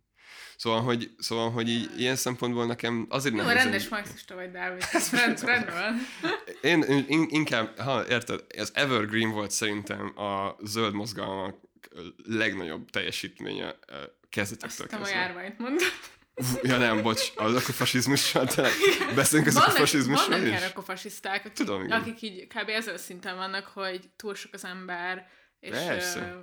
[0.57, 3.55] Szóval, hogy, szóval, hogy így, ilyen szempontból nekem azért Jó, nem...
[3.55, 4.85] rendes marxista vagy, Dávid.
[4.93, 6.31] Ez rend, rendben van.
[6.62, 11.57] Én, én inkább, ha érted, az Evergreen volt szerintem a zöld mozgalmak
[12.24, 13.74] legnagyobb teljesítménye
[14.31, 15.20] kezdetektől Azt nem a kezdve.
[15.20, 15.83] járványt mondod.
[16.62, 18.72] Ja nem, bocs, az ökofasizmussal, tényleg
[19.14, 20.49] beszélünk az Vannak, ökofasizmusról vannak is?
[20.59, 22.01] ilyen ökofasiszták, akik, Tudom, igen.
[22.01, 22.68] akik így kb.
[22.68, 25.28] ezen a szinten vannak, hogy túl sok az ember,
[25.61, 26.18] és Persze.
[26.20, 26.39] ö,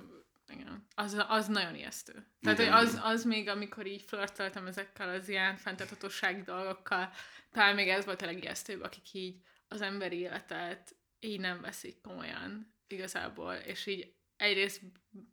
[0.48, 2.26] igen, az, az nagyon ijesztő.
[2.40, 7.10] Tehát, Igen, hogy az, az még, amikor így flörtöltem ezekkel az ilyen fenntarthatósági dolgokkal,
[7.50, 12.74] talán még ez volt a legijesztőbb, akik így az emberi életet így nem veszik komolyan
[12.86, 14.82] igazából, és így egyrészt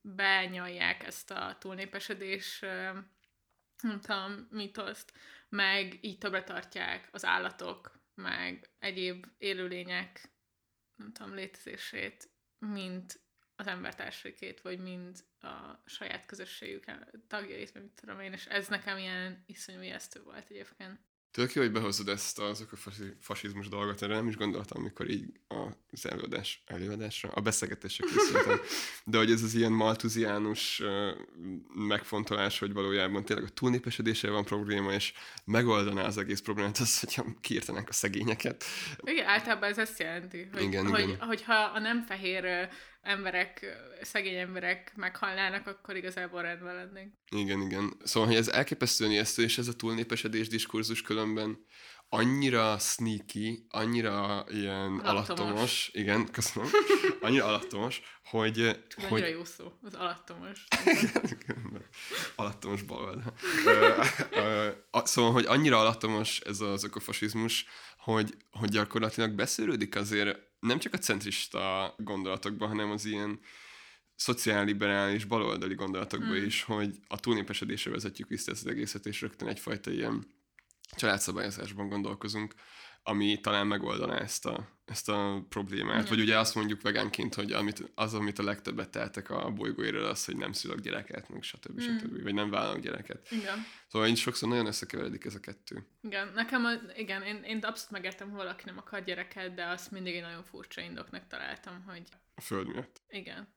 [0.01, 2.59] benyalják ezt a túlnépesedés
[3.81, 5.13] nem tudom, mitoszt,
[5.49, 10.29] meg így többre tartják az állatok, meg egyéb élőlények,
[10.95, 13.19] nem tudom, létezését, mint
[13.55, 16.83] az embertársaikét, vagy mind a saját közösségük
[17.27, 20.99] tagjait, vagy mit tudom én, és ez nekem ilyen iszonyú ijesztő volt egyébként.
[21.35, 25.25] Tök jó, hogy behozod ezt az ökofasizmus dolgot, erre nem is gondoltam, amikor így
[25.91, 28.59] az előadás, előadásra, a beszélgetésre készültem.
[29.05, 30.81] De hogy ez az ilyen maltuziánus
[31.73, 35.13] megfontolás, hogy valójában tényleg a túlnépesedéssel van probléma, és
[35.45, 38.63] megoldaná az egész problémát az, hogyha kiírtanánk a szegényeket.
[39.03, 41.19] Igen, általában ez ezt jelenti, hogy, Igen, hogy, igen.
[41.19, 42.69] hogyha a nem fehér
[43.05, 43.65] emberek,
[44.01, 47.13] szegény emberek meghalnának, akkor igazából rendben lennénk.
[47.29, 47.93] Igen, igen.
[48.03, 51.65] Szóval, hogy ez elképesztően ijesztő, és ez a túlnépesedés diskurzus különben
[52.09, 55.39] annyira sneaky, annyira ilyen Alattomos.
[55.39, 56.69] alattomos, igen, köszönöm,
[57.21, 58.83] annyira alattomos, hogy, Hogy...
[58.95, 60.63] hogy Annyira jó szó, az alattomos.
[62.35, 63.33] alattomos baloldal.
[64.91, 67.65] Szóval, hogy annyira alattomos ez az ökofasizmus,
[68.05, 73.39] hogy, hogy gyakorlatilag beszűrődik azért nem csak a centrista gondolatokban, hanem az ilyen
[74.15, 76.45] szociálliberális baloldali gondolatokba Hmm.
[76.45, 80.25] is, hogy a túlnépesedésre vezetjük vissza ezt az egészet, és rögtön egyfajta ilyen
[80.95, 82.53] családszabályozásban gondolkozunk,
[83.03, 85.95] ami talán megoldaná ezt a, ezt a problémát.
[85.95, 86.09] Igen.
[86.09, 90.25] Vagy ugye azt mondjuk vegánként, hogy amit, az, amit a legtöbbet teltek a bolygóéről, az,
[90.25, 91.73] hogy nem szülök gyereket, meg stb.
[91.73, 91.83] Mm.
[91.97, 92.23] stb.
[92.23, 93.31] Vagy nem vállalok gyereket.
[93.31, 93.65] Igen.
[93.87, 95.87] Szóval így sokszor nagyon összekeveredik ez a kettő.
[96.01, 99.91] Igen, nekem, a, igen, én, én abszolút megértem, hogy valaki nem akar gyereket, de azt
[99.91, 102.03] mindig egy nagyon furcsa indoknak találtam, hogy
[102.35, 103.01] A föld miatt.
[103.09, 103.53] igen.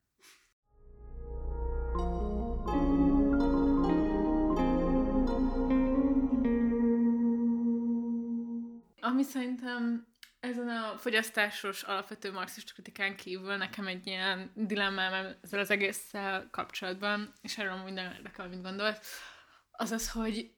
[9.00, 10.06] Ami szerintem
[10.40, 17.32] ezen a fogyasztásos alapvető marxista kritikán kívül nekem egy ilyen dilemmám ezzel az egésszel kapcsolatban,
[17.42, 19.06] és erről minden érdekel, amit gondolt,
[19.70, 20.50] az az, hogy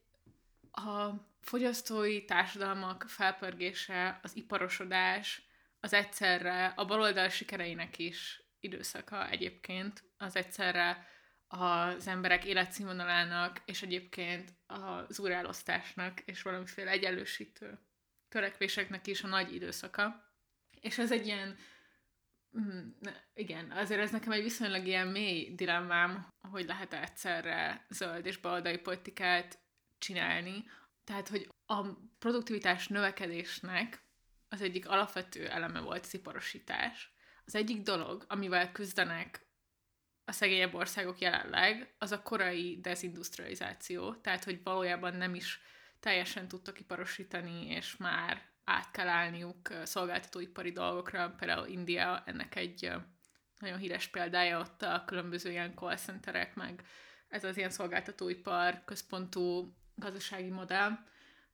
[0.71, 1.09] a
[1.41, 5.41] fogyasztói társadalmak felpörgése, az iparosodás,
[5.79, 11.07] az egyszerre a baloldal sikereinek is időszaka egyébként, az egyszerre
[11.47, 17.79] az emberek életszínvonalának, és egyébként az újraelosztásnak, és valamiféle egyenlősítő
[18.31, 20.29] törekvéseknek is a nagy időszaka.
[20.81, 21.57] És ez egy ilyen,
[22.59, 22.89] mm,
[23.33, 28.77] igen, azért ez nekem egy viszonylag ilyen mély dilemmám, hogy lehet egyszerre zöld és baloldali
[28.77, 29.59] politikát
[29.97, 30.63] csinálni.
[31.03, 31.87] Tehát, hogy a
[32.19, 34.01] produktivitás növekedésnek
[34.49, 37.13] az egyik alapvető eleme volt az iparosítás.
[37.45, 39.45] Az egyik dolog, amivel küzdenek
[40.25, 45.61] a szegényebb országok jelenleg, az a korai dezindustrializáció, tehát, hogy valójában nem is
[46.01, 51.35] teljesen tudtak iparosítani, és már át kell állniuk szolgáltatóipari dolgokra.
[51.37, 52.91] Például India ennek egy
[53.59, 56.83] nagyon híres példája ott a különböző ilyen call centerek, meg
[57.27, 60.91] ez az ilyen szolgáltatóipar központú gazdasági modell,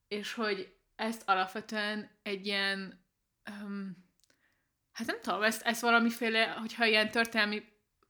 [0.08, 3.06] és hogy ezt alapvetően egy ilyen,
[3.50, 4.10] um,
[4.92, 7.64] hát nem tudom, ezt, ezt valamiféle, hogyha ilyen történelmi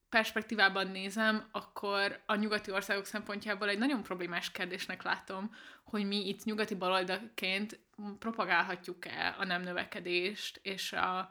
[0.09, 6.43] perspektívában nézem, akkor a nyugati országok szempontjából egy nagyon problémás kérdésnek látom, hogy mi itt
[6.43, 7.79] nyugati baloldalként
[8.19, 11.29] propagálhatjuk-e a nem növekedést és a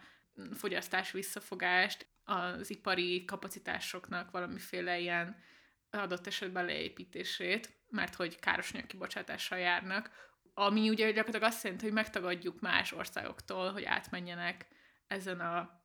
[0.52, 5.36] fogyasztás visszafogást, az ipari kapacitásoknak valamiféle ilyen
[5.90, 10.10] adott esetben leépítését, mert hogy káros kibocsátással járnak,
[10.54, 14.66] ami ugye gyakorlatilag azt jelenti, hogy megtagadjuk más országoktól, hogy átmenjenek
[15.06, 15.84] ezen a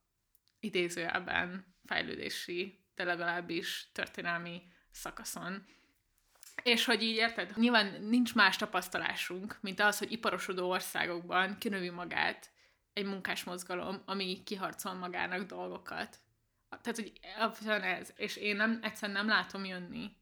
[0.60, 5.66] idézőjelben fejlődési, de legalábbis történelmi szakaszon.
[6.64, 12.50] És hogy így érted, nyilván nincs más tapasztalásunk, mint az, hogy iparosodó országokban kinövi magát
[12.94, 16.18] egy munkásmozgalom, ami kiharcol magának dolgokat.
[16.82, 17.12] Tehát, hogy
[17.82, 18.14] ez.
[18.16, 20.16] És én nem, egyszerűen nem látom jönni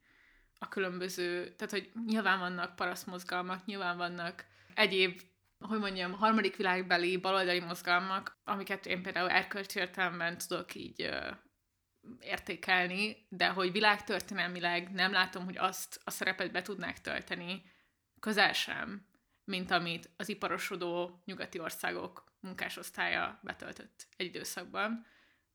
[0.59, 5.21] a különböző, tehát, hogy nyilván vannak parasztmozgalmak, nyilván vannak egyéb,
[5.59, 11.09] hogy mondjam, harmadik világbeli baloldali mozgalmak, amiket én például erkölcsi értelemben tudok így
[12.19, 17.63] értékelni, de hogy világtörténelmileg nem látom, hogy azt a szerepet be tudnák tölteni,
[18.19, 19.07] közel sem,
[19.43, 25.05] mint amit az iparosodó nyugati országok munkásosztálya betöltött egy időszakban.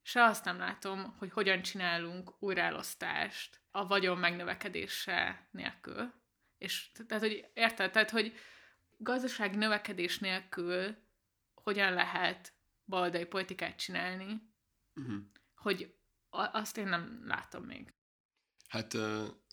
[0.02, 6.12] Se azt nem látom, hogy hogyan csinálunk újraelosztást a vagyon megnövekedése nélkül.
[6.58, 7.90] És tehát, hogy érted?
[7.90, 8.34] Tehát, hogy
[8.96, 10.96] gazdaság növekedés nélkül
[11.54, 12.52] hogyan lehet
[12.84, 14.40] baldai politikát csinálni,
[14.94, 15.16] uh-huh.
[15.54, 15.94] hogy
[16.52, 17.92] azt én nem látom még.
[18.68, 18.96] Hát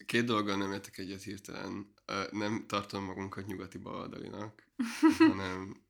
[0.05, 1.93] két dologgal nem értek egyet hirtelen.
[2.31, 4.63] Nem tartom magunkat nyugati baloldalinak,
[5.17, 5.83] hanem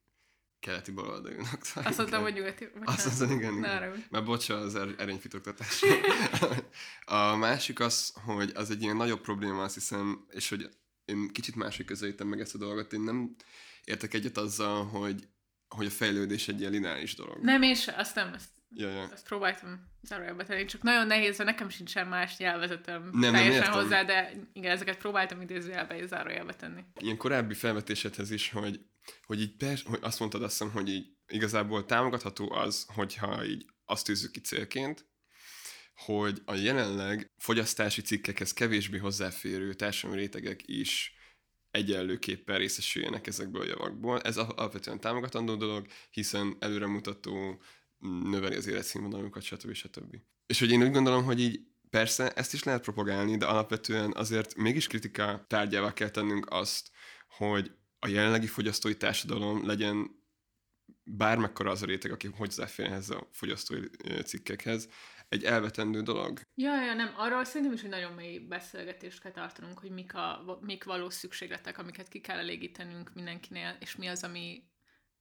[0.60, 1.62] keleti baloldalinak.
[1.74, 2.68] Azt mondtam, hogy nyugati.
[2.84, 4.06] Azt mondtam, igen, igen.
[4.10, 5.82] Már bocsa az er- erényfitoktatás.
[7.06, 10.70] a másik az, hogy az egy ilyen nagyobb probléma, azt hiszem, és hogy
[11.06, 12.94] én kicsit másik közelítem meg ezt a dolgot.
[12.94, 13.36] Én nem
[13.84, 15.28] értek egyet azzal, hogy,
[15.68, 17.44] hogy a fejlődés egy ilyen lineáris dolog.
[17.44, 19.10] Nem, és azt nem, ezt Ja, ja.
[19.14, 23.72] Ezt próbáltam zárójelbe tenni, csak nagyon nehéz, mert nekem sincsen más nyelvezetem nem, teljesen nem
[23.72, 26.84] hozzá, de igen, ezeket próbáltam idézőjelbe és zárójelbe tenni.
[27.00, 28.80] Ilyen korábbi felvetésedhez is, hogy,
[29.26, 33.66] hogy így pers, hogy azt mondtad azt hiszem, hogy így igazából támogatható az, hogyha így
[33.86, 35.10] azt tűzzük ki célként,
[35.96, 41.16] hogy a jelenleg fogyasztási cikkekhez kevésbé hozzáférő társadalmi rétegek is
[41.72, 44.22] egyenlőképpen részesüljenek ezekből a javakból.
[44.22, 47.62] Ez alapvetően támogatandó dolog, hiszen előremutató,
[48.02, 49.74] növeli az életszínvonalukat, stb.
[49.74, 50.16] stb.
[50.46, 54.56] És hogy én úgy gondolom, hogy így persze ezt is lehet propagálni, de alapvetően azért
[54.56, 56.92] mégis kritika tárgyává kell tennünk azt,
[57.28, 60.20] hogy a jelenlegi fogyasztói társadalom legyen
[61.04, 63.88] bármekkora az a réteg, aki hozzáfér ehhez a fogyasztói
[64.24, 64.90] cikkekhez,
[65.30, 66.42] egy elvetendő dolog.
[66.56, 70.58] Ja, ja, nem, arról szerintem is, hogy nagyon mély beszélgetést kell tartanunk, hogy mik, a,
[70.62, 74.64] mik valós szükségletek, amiket ki kell elégítenünk mindenkinél, és mi az, ami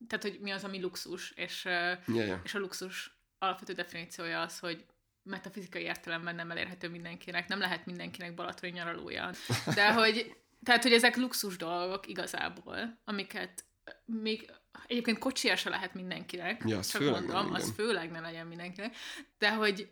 [0.09, 2.41] tehát, hogy mi az, ami luxus, és, ja, ja.
[2.45, 4.85] és a luxus alapvető definíciója az, hogy
[5.23, 9.31] metafizikai értelemben nem elérhető mindenkinek, nem lehet mindenkinek balatoni nyaralója.
[9.75, 13.65] De hogy, tehát, hogy ezek luxus dolgok igazából, amiket
[14.05, 14.53] még
[14.87, 18.97] egyébként kocsia se lehet mindenkinek, ja, csak mondom, nem, az főleg ne legyen mindenkinek,
[19.39, 19.89] de hogy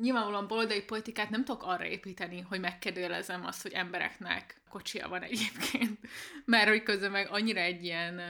[0.00, 5.98] nyilvánvalóan baloldali politikát nem tudok arra építeni, hogy megkérdőjelezem azt, hogy embereknek kocsia van egyébként,
[6.44, 8.20] mert hogy közben meg annyira egy ilyen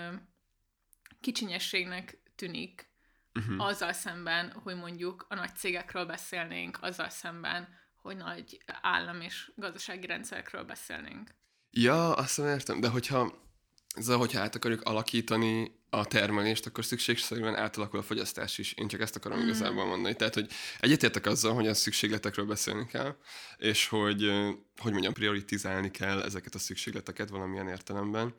[1.20, 2.90] kicsinyességnek tűnik
[3.34, 3.66] uh-huh.
[3.66, 10.06] azzal szemben, hogy mondjuk a nagy cégekről beszélnénk, azzal szemben, hogy nagy állam és gazdasági
[10.06, 11.34] rendszerekről beszélnénk.
[11.70, 13.46] Ja, azt értem, de hogyha
[13.94, 18.72] ezzel, hogyha át akarjuk alakítani a termelést, akkor szükségszerűen átalakul a fogyasztás is.
[18.72, 19.42] Én csak ezt akarom mm.
[19.42, 20.16] igazából mondani.
[20.16, 20.50] Tehát, hogy
[20.80, 23.16] egyetértek azzal, hogy a szükségletekről beszélni kell,
[23.56, 24.30] és hogy,
[24.76, 28.34] hogy mondjam, prioritizálni kell ezeket a szükségleteket valamilyen értelemben.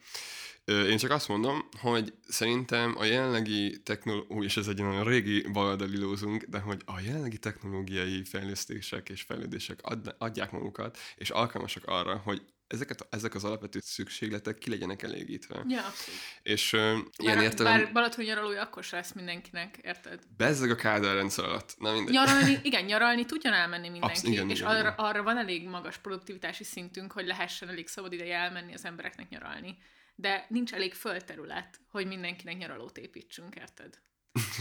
[0.66, 6.44] Én csak azt mondom, hogy szerintem a jelenlegi technológiai, és ez egy nagyon régi baloldalilózunk,
[6.44, 12.42] de hogy a jelenlegi technológiai fejlesztések és fejlődések ad, adják magukat, és alkalmasak arra, hogy
[12.70, 15.64] ezeket, ezek az alapvető szükségletek ki legyenek elégítve.
[15.68, 16.20] Ja, abszolút.
[16.42, 17.74] És uh, ilyen értelem...
[17.74, 20.20] Bár Balaton nyaralója akkor se lesz mindenkinek, érted?
[20.38, 21.76] Bezzeg a Kádár rendszer alatt.
[21.78, 22.14] Na mindegy.
[22.14, 24.94] Nyaralni, igen, nyaralni tudjon elmenni mindenki, Absz- igen, és igen, arra, igen.
[24.98, 29.78] arra van elég magas produktivitási szintünk, hogy lehessen elég szabad ideje elmenni az embereknek nyaralni
[30.20, 34.00] de nincs elég földterület, hogy mindenkinek nyaralót építsünk, érted?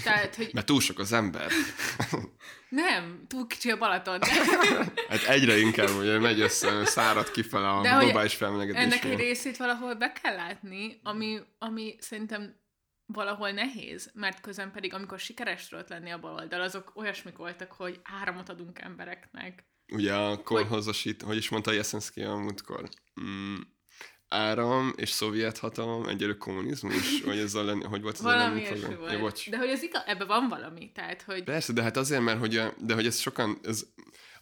[0.02, 0.50] Tehát, hogy...
[0.52, 1.50] Mert túl sok az ember.
[2.68, 4.18] Nem, túl kicsi a Balaton.
[4.18, 4.26] De...
[5.08, 8.82] hát egyre inkább hogy megy össze, szárad kifele a de globális felmelegedés.
[8.82, 12.56] Ennek egy részét valahol be kell látni, ami, ami szerintem
[13.06, 18.00] valahol nehéz, mert közben pedig, amikor sikeres tudott lenni a baloldal, azok olyasmik voltak, hogy
[18.02, 19.66] áramot adunk embereknek.
[19.92, 22.88] Ugye a kolhozosít, hogy, hogy is mondta Jeszenszki a múltkor?
[23.20, 23.56] Mm,
[24.28, 27.22] áram és szovjet hatalom egyelő kommunizmus?
[27.24, 29.12] Vagy ez lenni, hogy volt az valami a volt.
[29.12, 29.50] Ja, bocs.
[29.50, 31.44] De hogy ez igaz, ebben van valami, tehát hogy...
[31.44, 33.86] Persze, de hát azért, mert hogy, a, de hogy ez sokan, ez,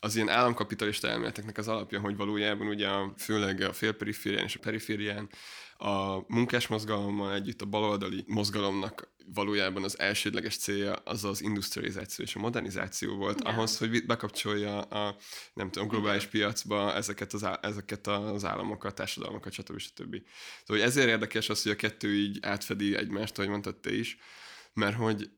[0.00, 4.60] az ilyen államkapitalista elméleteknek az alapja, hogy valójában ugye a, főleg a félperiférián és a
[4.62, 5.28] periférián
[5.78, 12.34] a munkás mozgalommal együtt a baloldali mozgalomnak valójában az elsődleges célja az az industrializáció és
[12.34, 13.52] a modernizáció volt, Igen.
[13.52, 15.16] ahhoz, hogy bekapcsolja a
[15.54, 19.78] nem tudom, globális piacba ezeket az, ezeket az államokat, társadalmakat, stb.
[19.78, 20.16] stb.
[20.64, 24.18] Szóval ezért érdekes az, hogy a kettő így átfedi egymást, ahogy mondtad te is,
[24.72, 25.30] mert hogy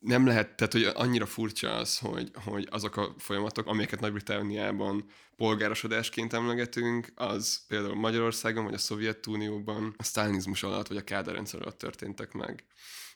[0.00, 5.04] nem lehet, tehát hogy annyira furcsa az, hogy, hogy azok a folyamatok, amelyeket Nagy-Britániában
[5.36, 11.60] polgárosodásként emlegetünk, az például Magyarországon, vagy a Szovjetunióban a sztálinizmus alatt, vagy a Kádár rendszer
[11.60, 12.64] alatt történtek meg.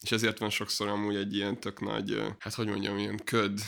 [0.00, 3.60] És ezért van sokszor amúgy egy ilyen tök nagy, hát hogy mondjam, ilyen köd,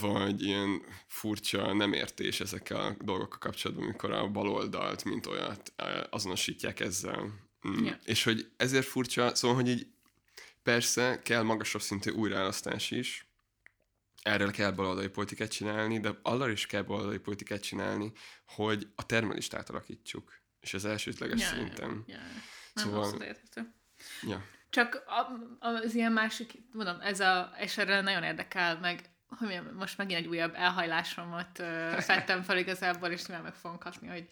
[0.00, 5.72] vagy ilyen furcsa nem értés ezekkel a dolgokkal kapcsolatban, amikor a baloldalt, mint olyat
[6.10, 7.50] azonosítják ezzel.
[7.68, 7.84] Mm.
[7.84, 7.96] Yeah.
[8.04, 9.86] És hogy ezért furcsa, szóval, hogy így
[10.62, 13.26] Persze kell magasabb szintű újraelosztás is,
[14.22, 18.12] erről kell baloldali politikát csinálni, de arra is kell baloldali politikát csinálni,
[18.46, 20.40] hogy a termelést átalakítsuk.
[20.60, 22.04] És ez elsődleges Ja, szerintem.
[22.06, 22.22] Ja, ja.
[22.72, 23.36] Nem Szóval-.
[24.22, 24.44] Ja.
[24.70, 25.04] Csak
[25.58, 30.26] az ilyen másik, mondom, ez a, és erre nagyon érdekel, meg hogy most megint egy
[30.26, 34.28] újabb elhajlásomat ö, fettem fel igazából, és nyilván meg fogom kapni, hogy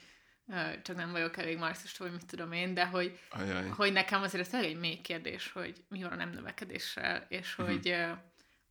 [0.82, 3.68] csak nem vagyok elég marxista, vagy mit tudom én, de hogy, Ajaj.
[3.68, 7.66] hogy nekem azért ez egy mély kérdés, hogy mi van a nem növekedéssel, és Mhm.
[7.66, 7.96] hogy,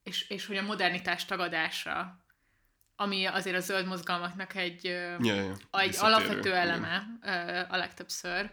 [0.04, 2.24] és, és hogy a modernitás tagadása,
[2.96, 5.56] ami azért a zöld mozgalmaknak egy, Ja, ja.
[5.72, 7.30] egy alapvető eleme ö,
[7.74, 8.50] a legtöbbször.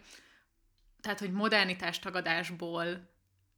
[1.00, 3.10] Tehát, hogy modernitás tagadásból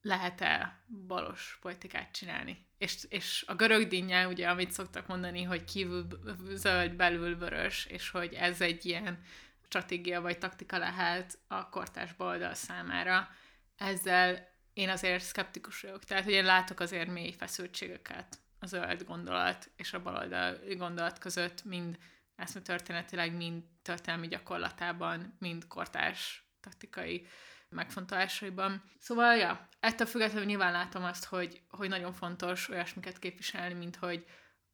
[0.03, 2.67] lehet-e balos politikát csinálni.
[2.79, 6.07] És, és a görög dinnye, ugye, amit szoktak mondani, hogy kívül
[6.55, 9.23] zöld, belül vörös, és hogy ez egy ilyen
[9.69, 13.29] stratégia vagy taktika lehet a kortás baloldal számára.
[13.77, 16.05] Ezzel én azért szkeptikus vagyok.
[16.05, 21.65] Tehát, hogy én látok azért mély feszültségeket a zöld gondolat és a baloldal gondolat között,
[21.65, 21.99] mind
[22.37, 27.27] eszme történetileg, mind történelmi gyakorlatában, mind kortárs taktikai
[27.69, 28.83] megfontolásaiban.
[28.99, 34.27] Szóval, ja, ettől függetlenül nyilván látom azt, hogy, hogy nagyon fontos olyasmiket képviselni, mint hogy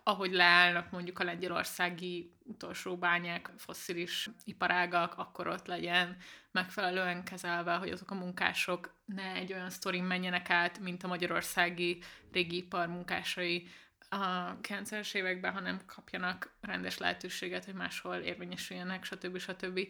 [0.04, 6.16] ahogy leállnak mondjuk a lengyelországi utolsó bányák, fosszilis iparágak, akkor ott legyen
[6.50, 11.98] megfelelően kezelve, hogy azok a munkások ne egy olyan sztorin menjenek át, mint a magyarországi
[12.32, 13.68] régi ipar munkásai
[14.08, 19.38] a 90-es években, hanem kapjanak rendes lehetőséget, hogy máshol érvényesüljenek, stb.
[19.38, 19.80] stb.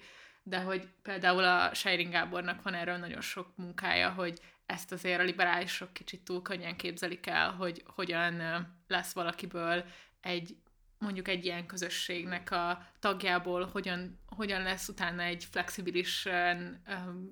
[0.43, 5.25] De hogy például a Seiring Gábornak van erről nagyon sok munkája, hogy ezt azért a
[5.25, 8.43] liberálisok kicsit túl könnyen képzelik el, hogy hogyan
[8.87, 9.85] lesz valakiből
[10.21, 10.57] egy
[10.99, 16.83] mondjuk egy ilyen közösségnek a tagjából, hogyan, hogyan lesz utána egy flexibilisen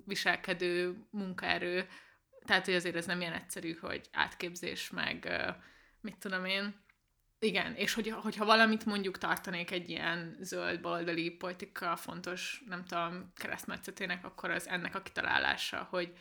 [0.05, 1.87] viselkedő munkaerő.
[2.45, 5.43] Tehát, hogy azért ez nem ilyen egyszerű, hogy átképzés, meg
[6.01, 6.81] mit tudom én.
[7.39, 13.31] Igen, és hogy, hogyha valamit mondjuk tartanék egy ilyen zöld baloldali politika fontos, nem tudom,
[13.35, 16.13] keresztmetszetének, akkor az ennek a kitalálása, hogy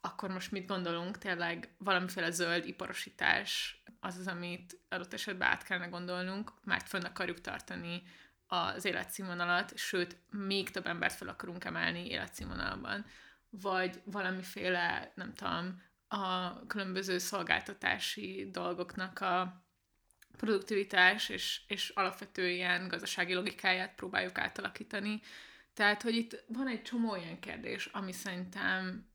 [0.00, 5.86] akkor most mit gondolunk, tényleg valamiféle zöld iparosítás az az, amit adott esetben át kellene
[5.86, 8.02] gondolnunk, mert fönn akarjuk tartani
[8.46, 13.06] az életszínvonalat, sőt, még több embert fel akarunk emelni életszínvonalban.
[13.50, 19.64] Vagy valamiféle, nem tudom, a különböző szolgáltatási dolgoknak a
[20.36, 25.20] produktivitás és, és alapvető ilyen gazdasági logikáját próbáljuk átalakítani.
[25.74, 29.09] Tehát, hogy itt van egy csomó ilyen kérdés, ami szerintem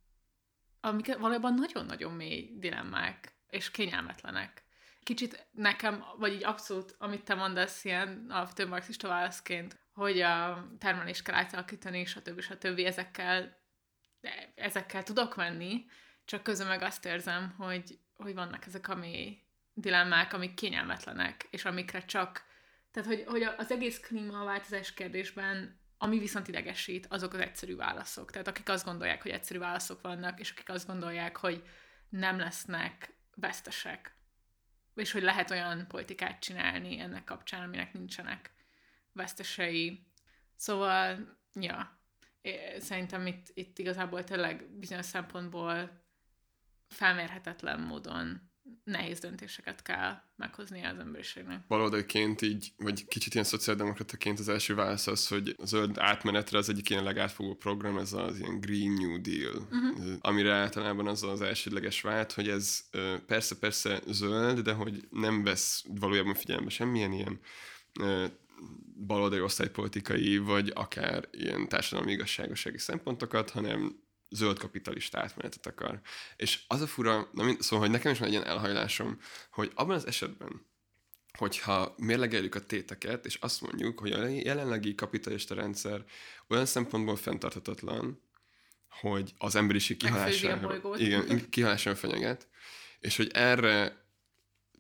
[0.86, 4.64] amik valójában nagyon-nagyon mély dilemmák, és kényelmetlenek.
[5.04, 11.24] Kicsit nekem, vagy így abszolút, amit te mondasz ilyen alapvető marxista válaszként, hogy a termelést
[11.24, 12.42] kell átalakítani, stb.
[12.42, 12.80] stb.
[12.80, 13.58] ezekkel,
[14.22, 15.86] de ezekkel tudok menni,
[16.26, 19.42] csak közben meg azt érzem, hogy, hogy vannak ezek a mély
[19.74, 22.46] dilemmák, amik kényelmetlenek, és amikre csak,
[22.92, 28.32] tehát hogy, hogy az egész klímaváltozás kérdésben ami viszont idegesít, azok az egyszerű válaszok.
[28.32, 31.64] Tehát akik azt gondolják, hogy egyszerű válaszok vannak, és akik azt gondolják, hogy
[32.10, 34.16] nem lesznek vesztesek.
[34.96, 38.54] És hogy lehet olyan politikát csinálni ennek kapcsán, aminek nincsenek
[39.14, 40.08] vesztesei.
[40.56, 42.00] Szóval, ja,
[42.80, 46.02] szerintem itt, itt igazából tényleg bizonyos szempontból
[46.88, 48.52] felmérhetetlen módon
[48.86, 51.68] nehéz döntéseket kell meghoznia az emberiségnek.
[51.68, 56.70] baloldaliként így, vagy kicsit ilyen szociáldemokrataként az első válasz az, hogy a zöld átmenetre az
[56.70, 60.14] egyik ilyen legátfogó program, ez az ilyen Green New Deal, uh-huh.
[60.22, 62.90] amire általában az az elsődleges vált, hogy ez
[63.28, 67.40] persze-persze zöld, de hogy nem vesz valójában figyelembe semmilyen ilyen
[69.06, 76.00] baloldali osztálypolitikai, vagy akár ilyen társadalmi igazságosági szempontokat, hanem zöld kapitalista átmenetet akar.
[76.36, 79.20] És az a fura, na mind, szóval, hogy nekem is van egy ilyen elhajlásom,
[79.52, 80.66] hogy abban az esetben,
[81.38, 86.04] hogyha mérlegeljük a téteket, és azt mondjuk, hogy a jelenlegi kapitalista rendszer
[86.48, 88.22] olyan szempontból fenntarthatatlan,
[88.90, 92.48] hogy az emberiség kihalására, igen, kihalására fenyeget,
[93.00, 94.04] és hogy erre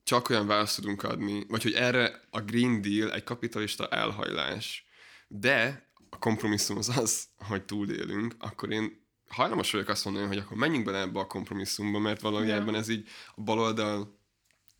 [0.04, 4.86] csak olyan választ tudunk adni, vagy hogy erre a Green Deal egy kapitalista elhajlás,
[5.28, 10.58] de a kompromisszum az az, hogy túlélünk, akkor én hajlamos vagyok azt mondani, hogy akkor
[10.58, 14.20] menjünk bele ebbe a kompromisszumba, mert valójában ez így a baloldal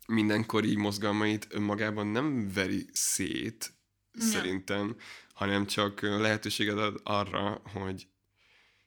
[0.06, 3.72] mindenkori mozgalmait önmagában nem veri szét,
[4.18, 4.96] szerintem,
[5.34, 8.06] hanem csak lehetőséget ad arra, hogy,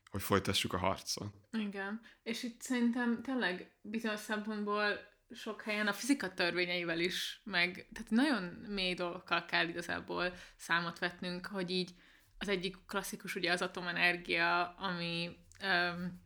[0.09, 1.33] hogy folytassuk a harcot.
[1.51, 2.01] Igen.
[2.23, 8.43] És itt szerintem tényleg bizonyos szempontból sok helyen a fizika törvényeivel is, meg tehát nagyon
[8.69, 11.91] mély dolgokkal kell igazából számot vetnünk, hogy így
[12.37, 16.21] az egyik klasszikus ugye az atomenergia, ami öm,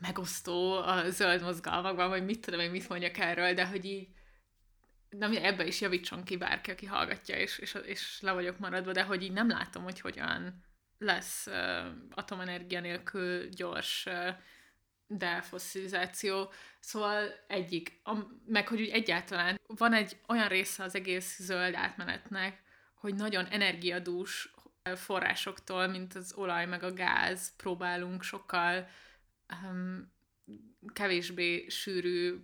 [0.00, 4.08] megosztó a zöld mozgalmakban, vagy mit tudom én, mit mondjak erről, de hogy így
[5.08, 9.02] nem, ebbe is javítson ki bárki, aki hallgatja, és, és, és le vagyok maradva, de
[9.02, 10.64] hogy így nem látom, hogy hogyan
[10.98, 14.28] lesz uh, atomenergia nélkül gyors uh,
[15.06, 16.52] defosszilizáció.
[16.80, 22.62] Szóval egyik, a, meg hogy úgy egyáltalán van egy olyan része az egész zöld átmenetnek,
[22.94, 24.53] hogy nagyon energiadús
[24.92, 28.88] forrásoktól, mint az olaj meg a gáz próbálunk sokkal
[29.62, 30.12] um,
[30.92, 32.40] kevésbé sűrű,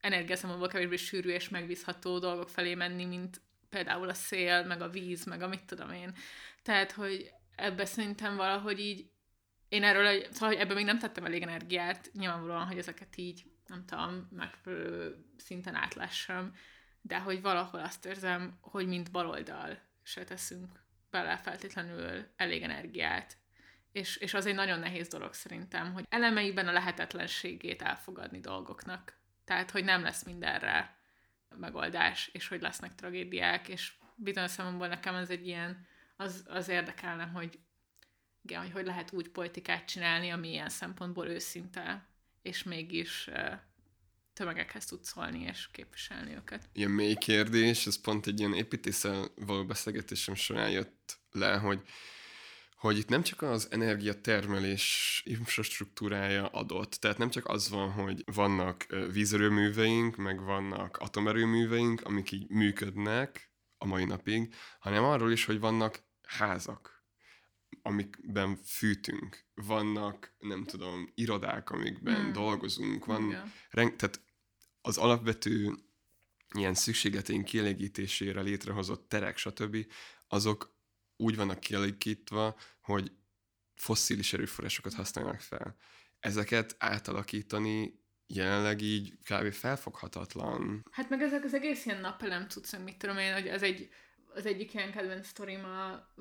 [0.00, 5.24] energiaszemomból kevésbé sűrű és megbízható dolgok felé menni, mint például a szél, meg a víz,
[5.24, 6.14] meg a mit tudom én.
[6.62, 9.10] Tehát, hogy ebbe szerintem valahogy így
[9.68, 13.84] én erről, szóval hogy ebben még nem tettem elég energiát, nyilvánvalóan, hogy ezeket így, nem
[13.84, 16.52] tudom, megfelelő szinten átlássam,
[17.00, 23.36] de hogy valahol azt érzem, hogy mint baloldal se teszünk bele feltétlenül elég energiát.
[23.92, 29.18] És, és az egy nagyon nehéz dolog szerintem, hogy elemeiben a lehetetlenségét elfogadni dolgoknak.
[29.44, 30.98] Tehát, hogy nem lesz mindenre
[31.58, 35.86] megoldás, és hogy lesznek tragédiák, és bizonyos számomból nekem ez egy ilyen,
[36.16, 37.58] az, az érdekelne, hogy
[38.42, 42.06] igen, hogy hogy lehet úgy politikát csinálni, ami ilyen szempontból őszinte,
[42.42, 43.30] és mégis
[44.36, 46.68] tömegekhez tud szólni és képviselni őket.
[46.72, 51.80] Ilyen mély kérdés, ez pont egy ilyen építészel való beszélgetésem során jött le, hogy,
[52.76, 58.86] hogy itt nem csak az energiatermelés infrastruktúrája adott, tehát nem csak az van, hogy vannak
[59.12, 66.04] vízerőműveink, meg vannak atomerőműveink, amik így működnek a mai napig, hanem arról is, hogy vannak
[66.22, 67.04] házak,
[67.82, 72.32] amikben fűtünk, vannak, nem tudom, irodák, amikben hmm.
[72.32, 74.25] dolgozunk, van, reng, tehát
[74.86, 75.74] az alapvető
[76.54, 79.76] ilyen szükségleteink kielégítésére létrehozott terek, stb.,
[80.28, 80.74] azok
[81.16, 83.12] úgy vannak kialakítva, hogy
[83.74, 85.76] fosszilis erőforrásokat használnak fel.
[86.20, 89.52] Ezeket átalakítani jelenleg így kb.
[89.52, 90.84] felfoghatatlan.
[90.90, 93.88] Hát meg ezek az egész ilyen napelem tudsz, mit tudom én, hogy ez egy,
[94.34, 96.12] az egyik ilyen kedvenc sztorim a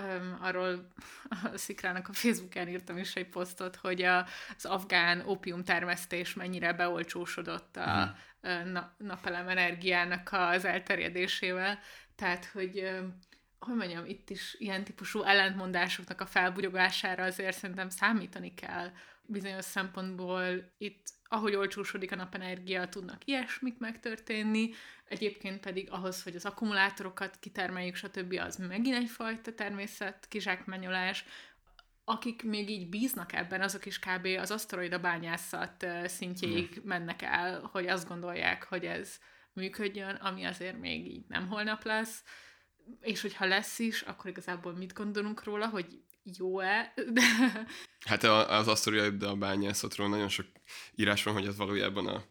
[0.00, 0.88] um, arról
[1.28, 4.26] a Szikrának a Facebookán írtam is egy posztot, hogy a,
[4.56, 8.72] az afgán opium termesztés mennyire beolcsósodott a uh-huh.
[8.72, 11.78] na, napelem energiának az elterjedésével.
[12.14, 12.90] Tehát, hogy
[13.58, 18.90] hogy mondjam, itt is ilyen típusú ellentmondásoknak a felbugyogására azért szerintem számítani kell
[19.22, 24.70] bizonyos szempontból itt, ahogy olcsósodik a napenergia, tudnak ilyesmik megtörténni,
[25.08, 28.40] egyébként pedig ahhoz, hogy az akkumulátorokat kitermeljük, stb.
[28.40, 31.24] az megint egyfajta természet kizsákmányolás,
[32.04, 34.26] akik még így bíznak ebben, azok is kb.
[34.38, 39.18] az aszteroida bányászat szintjéig mennek el, hogy azt gondolják, hogy ez
[39.52, 42.22] működjön, ami azért még így nem holnap lesz,
[43.00, 46.02] és hogyha lesz is, akkor igazából mit gondolunk róla, hogy
[46.38, 46.92] jó-e?
[47.12, 47.22] De...
[48.06, 50.46] Hát az aszteroida bányászatról nagyon sok
[50.94, 52.24] írás van, hogy ez valójában a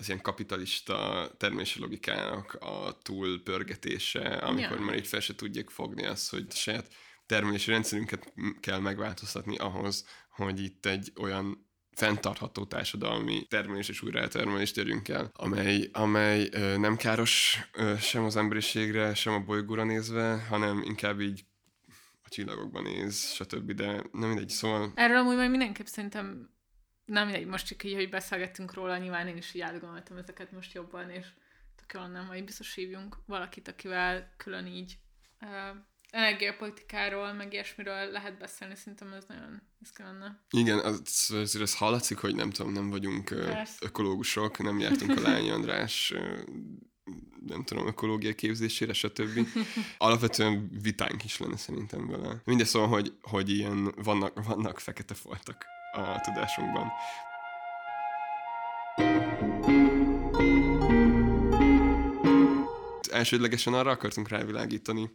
[0.00, 4.84] az ilyen kapitalista termési logikának a túlpörgetése, amikor ja.
[4.84, 6.88] már így fel se tudják fogni azt, hogy saját
[7.26, 15.08] termelési rendszerünket kell megváltoztatni ahhoz, hogy itt egy olyan fenntartható társadalmi termelés és újraeltermelést érjünk
[15.08, 20.82] el, amely, amely ö, nem káros ö, sem az emberiségre, sem a bolygóra nézve, hanem
[20.84, 21.44] inkább így
[22.28, 23.72] a csillagokban néz, stb.
[23.72, 24.92] De nem mindegy, szóval...
[24.94, 26.50] Erről amúgy majd mindenképp szerintem
[27.04, 30.72] nem mindegy, most csak így, hogy beszélgettünk róla, nyilván én is így átgondoltam ezeket most
[30.74, 31.26] jobban, és
[31.76, 34.98] tök jól nem, majd biztos hívjunk valakit, akivel külön így
[35.40, 35.76] uh,
[36.10, 40.42] energiapolitikáról, meg ilyesmiről lehet beszélni, szerintem ez nagyon izgi lenne.
[40.50, 43.76] Igen, az, azért ez hallatszik, hogy nem tudom, nem vagyunk Persze.
[43.80, 46.14] ökológusok, nem jártunk a Lány András
[47.46, 49.46] nem tudom, ökológia képzésére, stb.
[49.98, 52.42] Alapvetően vitánk is lenne szerintem vele.
[52.44, 56.90] Mindez szóval, hogy, hogy ilyen vannak, vannak fekete foltak a tudásunkban.
[63.10, 65.10] Elsődlegesen arra akartunk rávilágítani,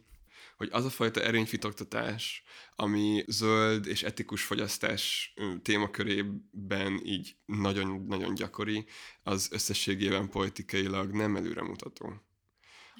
[0.56, 2.42] hogy az a fajta erényfitoktatás,
[2.76, 8.86] ami zöld és etikus fogyasztás témakörében így nagyon-nagyon gyakori,
[9.22, 12.22] az összességében politikailag nem előremutató.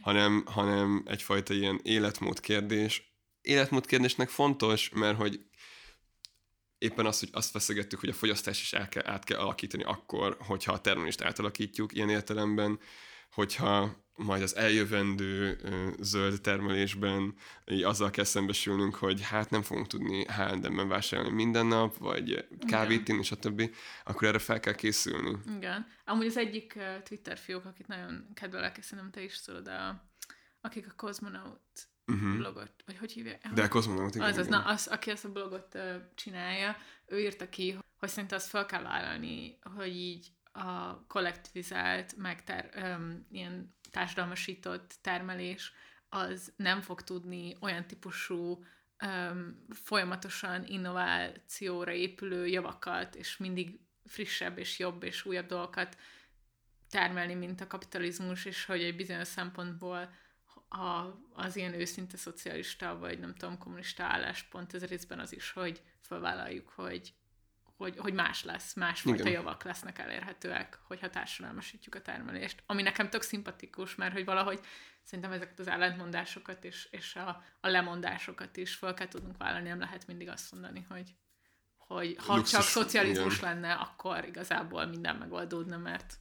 [0.01, 3.13] Hanem, hanem egyfajta ilyen életmód kérdés.
[3.41, 5.47] Életmód kérdésnek fontos, mert hogy
[6.79, 10.37] éppen az, hogy azt feszegettük, hogy a fogyasztás is el kell, át kell alakítani akkor,
[10.41, 12.79] hogyha a termelést átalakítjuk ilyen értelemben,
[13.31, 15.59] hogyha majd az eljövendő
[16.01, 17.35] zöld termelésben
[17.67, 23.09] így azzal kell szembesülnünk, hogy hát nem fogunk tudni H&M-ben vásárolni minden nap, vagy kávét
[23.09, 25.37] inni, stb., akkor erre fel kell készülni.
[25.57, 25.87] Igen.
[26.05, 30.05] Amúgy az egyik Twitter fiók, akit nagyon kedvelek, és szerintem te is tudod, a,
[30.61, 32.37] akik a Cosmonaut uh-huh.
[32.37, 33.49] blogot, vagy hogy hívják?
[33.55, 34.29] De a Cosmonaut, igen.
[34.29, 38.33] Az, az, na, az, aki ezt a blogot uh, csinálja, ő írta ki, hogy szerint
[38.33, 45.73] azt fel kell vállalni, hogy így a kollektivizált, meg ter, öm, ilyen társadalmasított termelés
[46.09, 48.65] az nem fog tudni olyan típusú
[48.99, 55.97] öm, folyamatosan innovációra épülő javakat, és mindig frissebb és jobb és újabb dolgokat
[56.91, 60.15] termelni, mint a kapitalizmus, és hogy egy bizonyos szempontból
[60.69, 65.83] a, az ilyen őszinte szocialista, vagy nem tudom, kommunista álláspont, ez részben az is, hogy
[66.01, 67.15] felvállaljuk, hogy,
[67.77, 69.33] hogy, hogy más lesz, másfajta Igen.
[69.33, 72.63] javak lesznek elérhetőek, hogyha társadalmasítjuk a termelést.
[72.67, 74.61] Ami nekem tök szimpatikus, mert hogy valahogy
[75.03, 79.79] szerintem ezeket az ellentmondásokat és, és a, a lemondásokat is fel kell tudnunk vállalni, nem
[79.79, 81.15] lehet mindig azt mondani, hogy,
[81.77, 83.53] hogy ha Luxus, csak szocializmus igen.
[83.53, 86.19] lenne, akkor igazából minden megoldódna, mert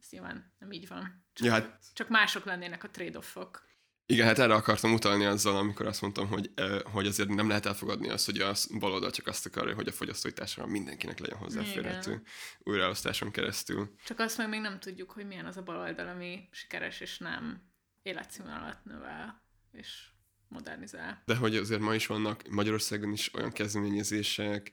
[0.00, 1.24] ez nyilván nem így van.
[1.32, 3.68] Csak, Ja, hát csak mások lennének a trade-offok.
[4.10, 6.50] Igen, hát erre akartam utalni azzal, amikor azt mondtam, hogy,
[6.84, 10.32] hogy azért nem lehet elfogadni azt, hogy a baloldal csak azt akarja, hogy a fogyasztói
[10.32, 12.22] társadalom mindenkinek legyen hozzáférhető Igen.
[12.58, 13.94] újraelosztáson keresztül.
[14.04, 17.62] Csak azt meg még nem tudjuk, hogy milyen az a baloldal, ami sikeres és nem
[18.02, 19.42] életszínvonalat növel
[19.72, 20.08] és
[20.48, 21.22] modernizál.
[21.26, 24.72] De hogy azért ma is vannak Magyarországon is olyan kezdeményezések,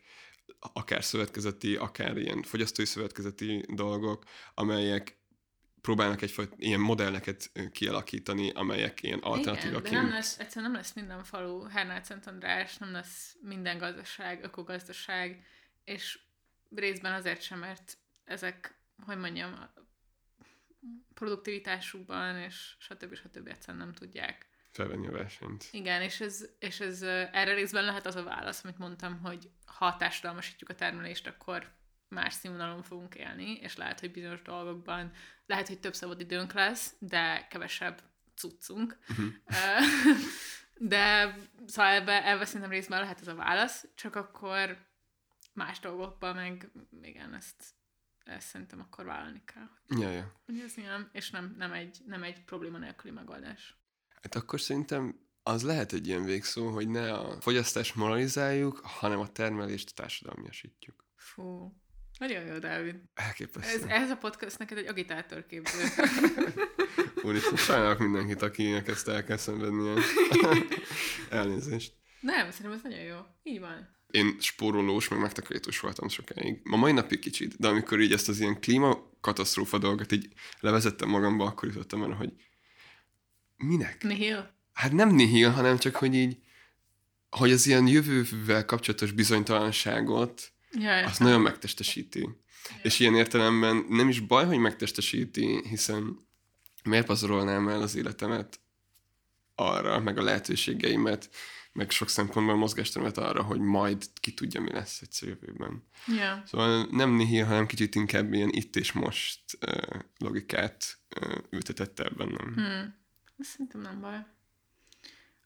[0.58, 4.24] akár szövetkezeti, akár ilyen fogyasztói szövetkezeti dolgok,
[4.54, 5.17] amelyek
[5.80, 9.94] próbálnak egyfajta ilyen modelleket kialakítani, amelyek ilyen Igen, alternatívaként.
[9.94, 14.44] de nem lesz, egyszerűen nem lesz minden falu Hernát Szent András, nem lesz minden gazdaság,
[14.44, 15.46] ökogazdaság,
[15.84, 16.18] és
[16.74, 19.72] részben azért sem, mert ezek, hogy mondjam, a
[21.14, 23.14] produktivitásukban és stb.
[23.14, 23.48] stb.
[23.48, 25.68] egyszerűen nem tudják felvenni a versenyt.
[25.70, 29.96] Igen, és ez, és ez erre részben lehet az a válasz, amit mondtam, hogy ha
[29.96, 31.76] társadalmasítjuk a termelést, akkor
[32.08, 35.12] más színvonalon fogunk élni, és lehet, hogy bizonyos dolgokban
[35.46, 38.00] lehet, hogy több szabad időnk lesz, de kevesebb
[38.34, 38.98] cuccunk.
[39.08, 39.26] Mhm.
[40.80, 44.86] De szóval ebbe, ebbe szerintem részben lehet ez a válasz, csak akkor
[45.52, 46.70] más dolgokban meg
[47.02, 47.74] igen, ezt,
[48.24, 49.68] ezt szerintem akkor vállalni kell.
[50.00, 50.40] Ja, ja.
[50.64, 53.76] Ez ilyen, és nem, nem, egy, nem egy probléma nélküli megoldás.
[54.22, 59.32] Hát akkor szerintem az lehet egy ilyen végszó, hogy ne a fogyasztást moralizáljuk, hanem a
[59.32, 61.04] termelést társadalmiasítjuk.
[61.14, 61.76] Fú,
[62.18, 62.94] nagyon jó, Dávid.
[63.14, 63.82] Elképesztő.
[63.82, 65.84] Ez, ez a podcast neked egy agitátorképző.
[67.22, 69.94] Úristen, sajnálok mindenkit, akinek ezt el kell szenvednie.
[71.30, 71.92] Elnézést.
[72.20, 73.16] Nem, szerintem ez nagyon jó.
[73.42, 73.96] Így van.
[74.10, 76.60] Én spórolós, meg megtakarítós voltam sokáig.
[76.62, 80.28] Ma mai napig kicsit, de amikor így ezt az ilyen klímakatasztrófa dolgot így
[80.60, 82.32] levezettem magamba, akkor jutottam arra, hogy
[83.56, 84.02] minek?
[84.02, 84.54] Nihil?
[84.72, 86.36] Hát nem nihil, hanem csak, hogy így,
[87.30, 92.28] hogy az ilyen jövővel kapcsolatos bizonytalanságot, Ja, azt nagyon megtestesíti.
[92.82, 96.26] És ilyen értelemben nem is baj, hogy megtestesíti, hiszen
[96.84, 98.60] miért pazarolnám el az életemet
[99.54, 101.30] arra, meg a lehetőségeimet,
[101.72, 105.82] meg sok szempontból a mozgásteremet arra, hogy majd ki tudja, mi lesz egyszer jövőben.
[106.06, 106.42] ja.
[106.46, 112.10] Szóval nem nihil, hanem kicsit inkább ilyen itt és most uh, logikát uh, ültetett el
[112.16, 112.52] bennem.
[112.54, 112.88] Hm.
[113.38, 114.26] Ez szerintem nem baj.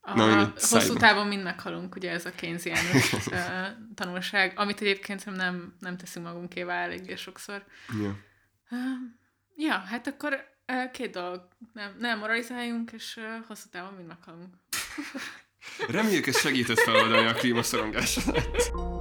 [0.05, 3.39] A, Na, mindegy, hosszú távon mind meghalunk, ugye ez a Keynesiánus uh,
[3.95, 7.65] tanulság, amit egyébként nem, nem teszünk magunkévá eléggé sokszor.
[8.03, 8.17] Ja.
[8.71, 8.79] Uh,
[9.57, 11.49] ja, hát akkor uh, két dolog.
[11.73, 14.55] Nem, nem moralizáljunk, és uh, hosszú távon mind meghalunk.
[15.89, 19.01] Reméljük, ez segített feloldani a klímaszorongásodat.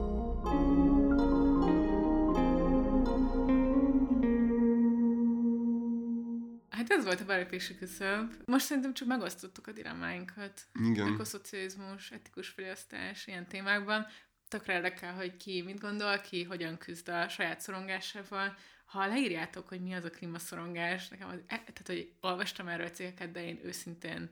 [7.02, 8.34] Ez volt a belépési küszöb.
[8.45, 10.62] Most szerintem csak megosztottuk a dilemmáinkat.
[10.74, 11.08] Igen.
[11.08, 14.08] Ökoszocializmus, etikus fogyasztás, ilyen témákban.
[14.47, 18.56] Tökre érdekel, hogy ki mit gondol, ki hogyan küzd a saját szorongásával.
[18.86, 23.32] Ha leírjátok, hogy mi az a klímaszorongás, nekem az, e- tehát, hogy olvastam erről cikkeket,
[23.32, 24.30] de én őszintén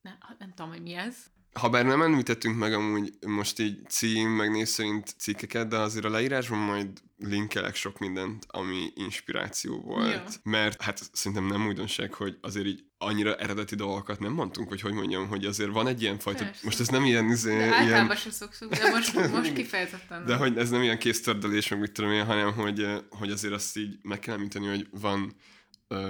[0.00, 1.16] nem, nem tudom, hogy mi ez.
[1.52, 6.10] Habár nem említettünk meg amúgy most így cím, meg név szerint cikkeket, de azért a
[6.10, 6.88] leírásban majd
[7.18, 10.12] linkelek sok mindent, ami inspiráció volt.
[10.12, 10.50] Jó.
[10.50, 14.92] Mert hát szerintem nem újdonság, hogy azért így annyira eredeti dolgokat nem mondtunk, hogy hogy
[14.92, 16.60] mondjam, hogy azért van egy ilyen fajta, Persze.
[16.64, 20.24] most ez nem ilyen, izé, De ilyen általában sem szoktuk, de most, most kifejezetten.
[20.24, 23.54] de hogy ez nem ilyen kéztördelés, meg mit tudom én, hanem hogy, eh, hogy azért
[23.54, 25.34] azt így meg kell említeni, hogy van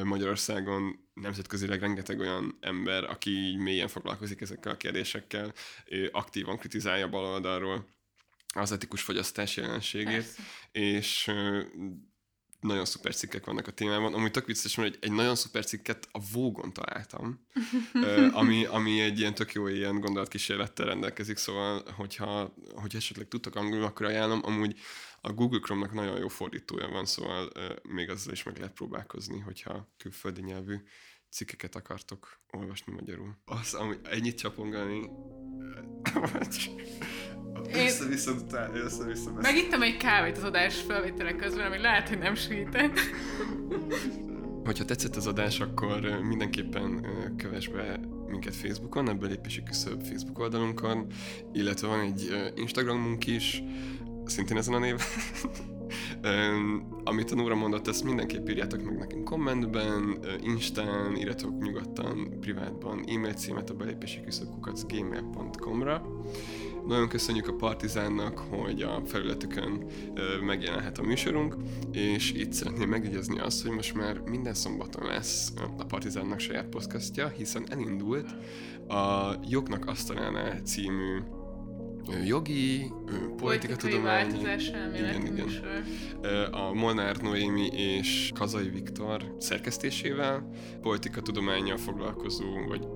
[0.05, 5.53] Magyarországon nemzetközileg rengeteg olyan ember, aki mélyen foglalkozik ezekkel a kérdésekkel,
[6.11, 7.87] aktívan kritizálja baloldalról
[8.55, 10.43] az etikus fogyasztás jelenségét, Persze.
[10.73, 11.31] és
[12.61, 14.15] nagyon szuper cikkek vannak a témában.
[14.15, 17.47] Amúgy tök vicces, mert egy, egy nagyon szuper cikket a Vogon találtam,
[18.41, 23.85] ami, ami egy ilyen tök jó ilyen gondolatkísérlettel rendelkezik, szóval hogyha, hogyha esetleg tudtak angolul,
[23.85, 24.41] akkor ajánlom.
[24.45, 24.79] Amúgy
[25.21, 27.51] a Google Chrome-nak nagyon jó fordítója van, szóval
[27.89, 30.77] még azzal is meg lehet próbálkozni, hogyha külföldi nyelvű
[31.31, 33.37] cikkeket akartok olvasni magyarul.
[33.45, 35.11] Az, ami ennyit csapongani,
[37.75, 39.53] Én- Össze-vissza, utá- össze-vissza beszél.
[39.53, 42.99] Megittem egy kávét az adás felvétele közben, ami lehet, hogy nem segített.
[44.65, 47.07] Hogyha tetszett az adás, akkor mindenképpen
[47.37, 51.07] kövess be minket Facebookon, ebből lépési küszöbb Facebook oldalunkon,
[51.53, 53.63] illetve van egy Instagramunk is,
[54.31, 55.01] szintén ezen a néven.
[57.05, 63.33] Amit a Nóra mondott, ezt mindenképp írjátok meg nekünk kommentben, Instán, írjatok nyugodtan privátban e-mail
[63.33, 66.03] címet a belépési küszöbkukac gmail.com-ra.
[66.87, 69.85] Nagyon köszönjük a Partizánnak, hogy a felületükön
[70.45, 71.57] megjelenhet a műsorunk,
[71.93, 77.29] és itt szeretném megjegyezni azt, hogy most már minden szombaton lesz a Partizánnak saját podcastja,
[77.29, 78.35] hiszen elindult
[78.89, 81.19] a Jognak Asztalánál című
[82.25, 82.93] jogi,
[84.69, 85.45] elméleti igen, igen.
[85.45, 85.85] műsor.
[86.51, 92.87] A Molnár Noémi és Kazai Viktor szerkesztésével, politikatudományjal foglalkozó, vagy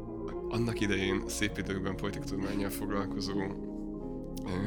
[0.49, 3.41] annak idején szép időkben politikatudományjal foglalkozó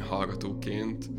[0.09, 1.09] hallgatóként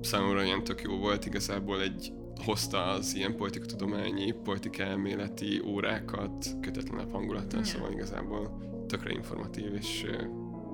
[0.00, 2.12] számomra ilyen tök jó volt, igazából egy
[2.44, 10.06] hozta az ilyen politikatudományi, politikaelméleti órákat kötetlenebb hangulattal, szóval igazából tökre informatív, és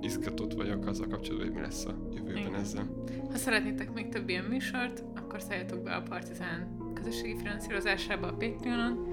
[0.05, 2.55] izgatott vagyok azzal kapcsolatban, hogy mi lesz a jövőben Igen.
[2.55, 2.89] ezzel.
[3.31, 9.09] Ha szeretnétek még több ilyen műsort, akkor szálljatok be a Partizán közösségi finanszírozásába a Patreonon.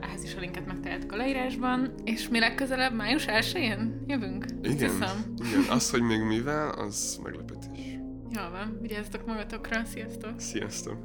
[0.00, 1.94] Ehhez is a linket megtaláljátok a leírásban.
[2.04, 4.44] És mi legközelebb május 1-én jövünk?
[4.62, 5.34] Igen, Hiszem.
[5.36, 7.98] igen, az, hogy még mivel, az meglepetés.
[8.30, 10.40] Jól van, vigyázzatok magatokra, sziasztok!
[10.40, 10.96] Sziasztok!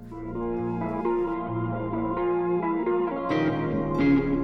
[3.98, 4.37] thank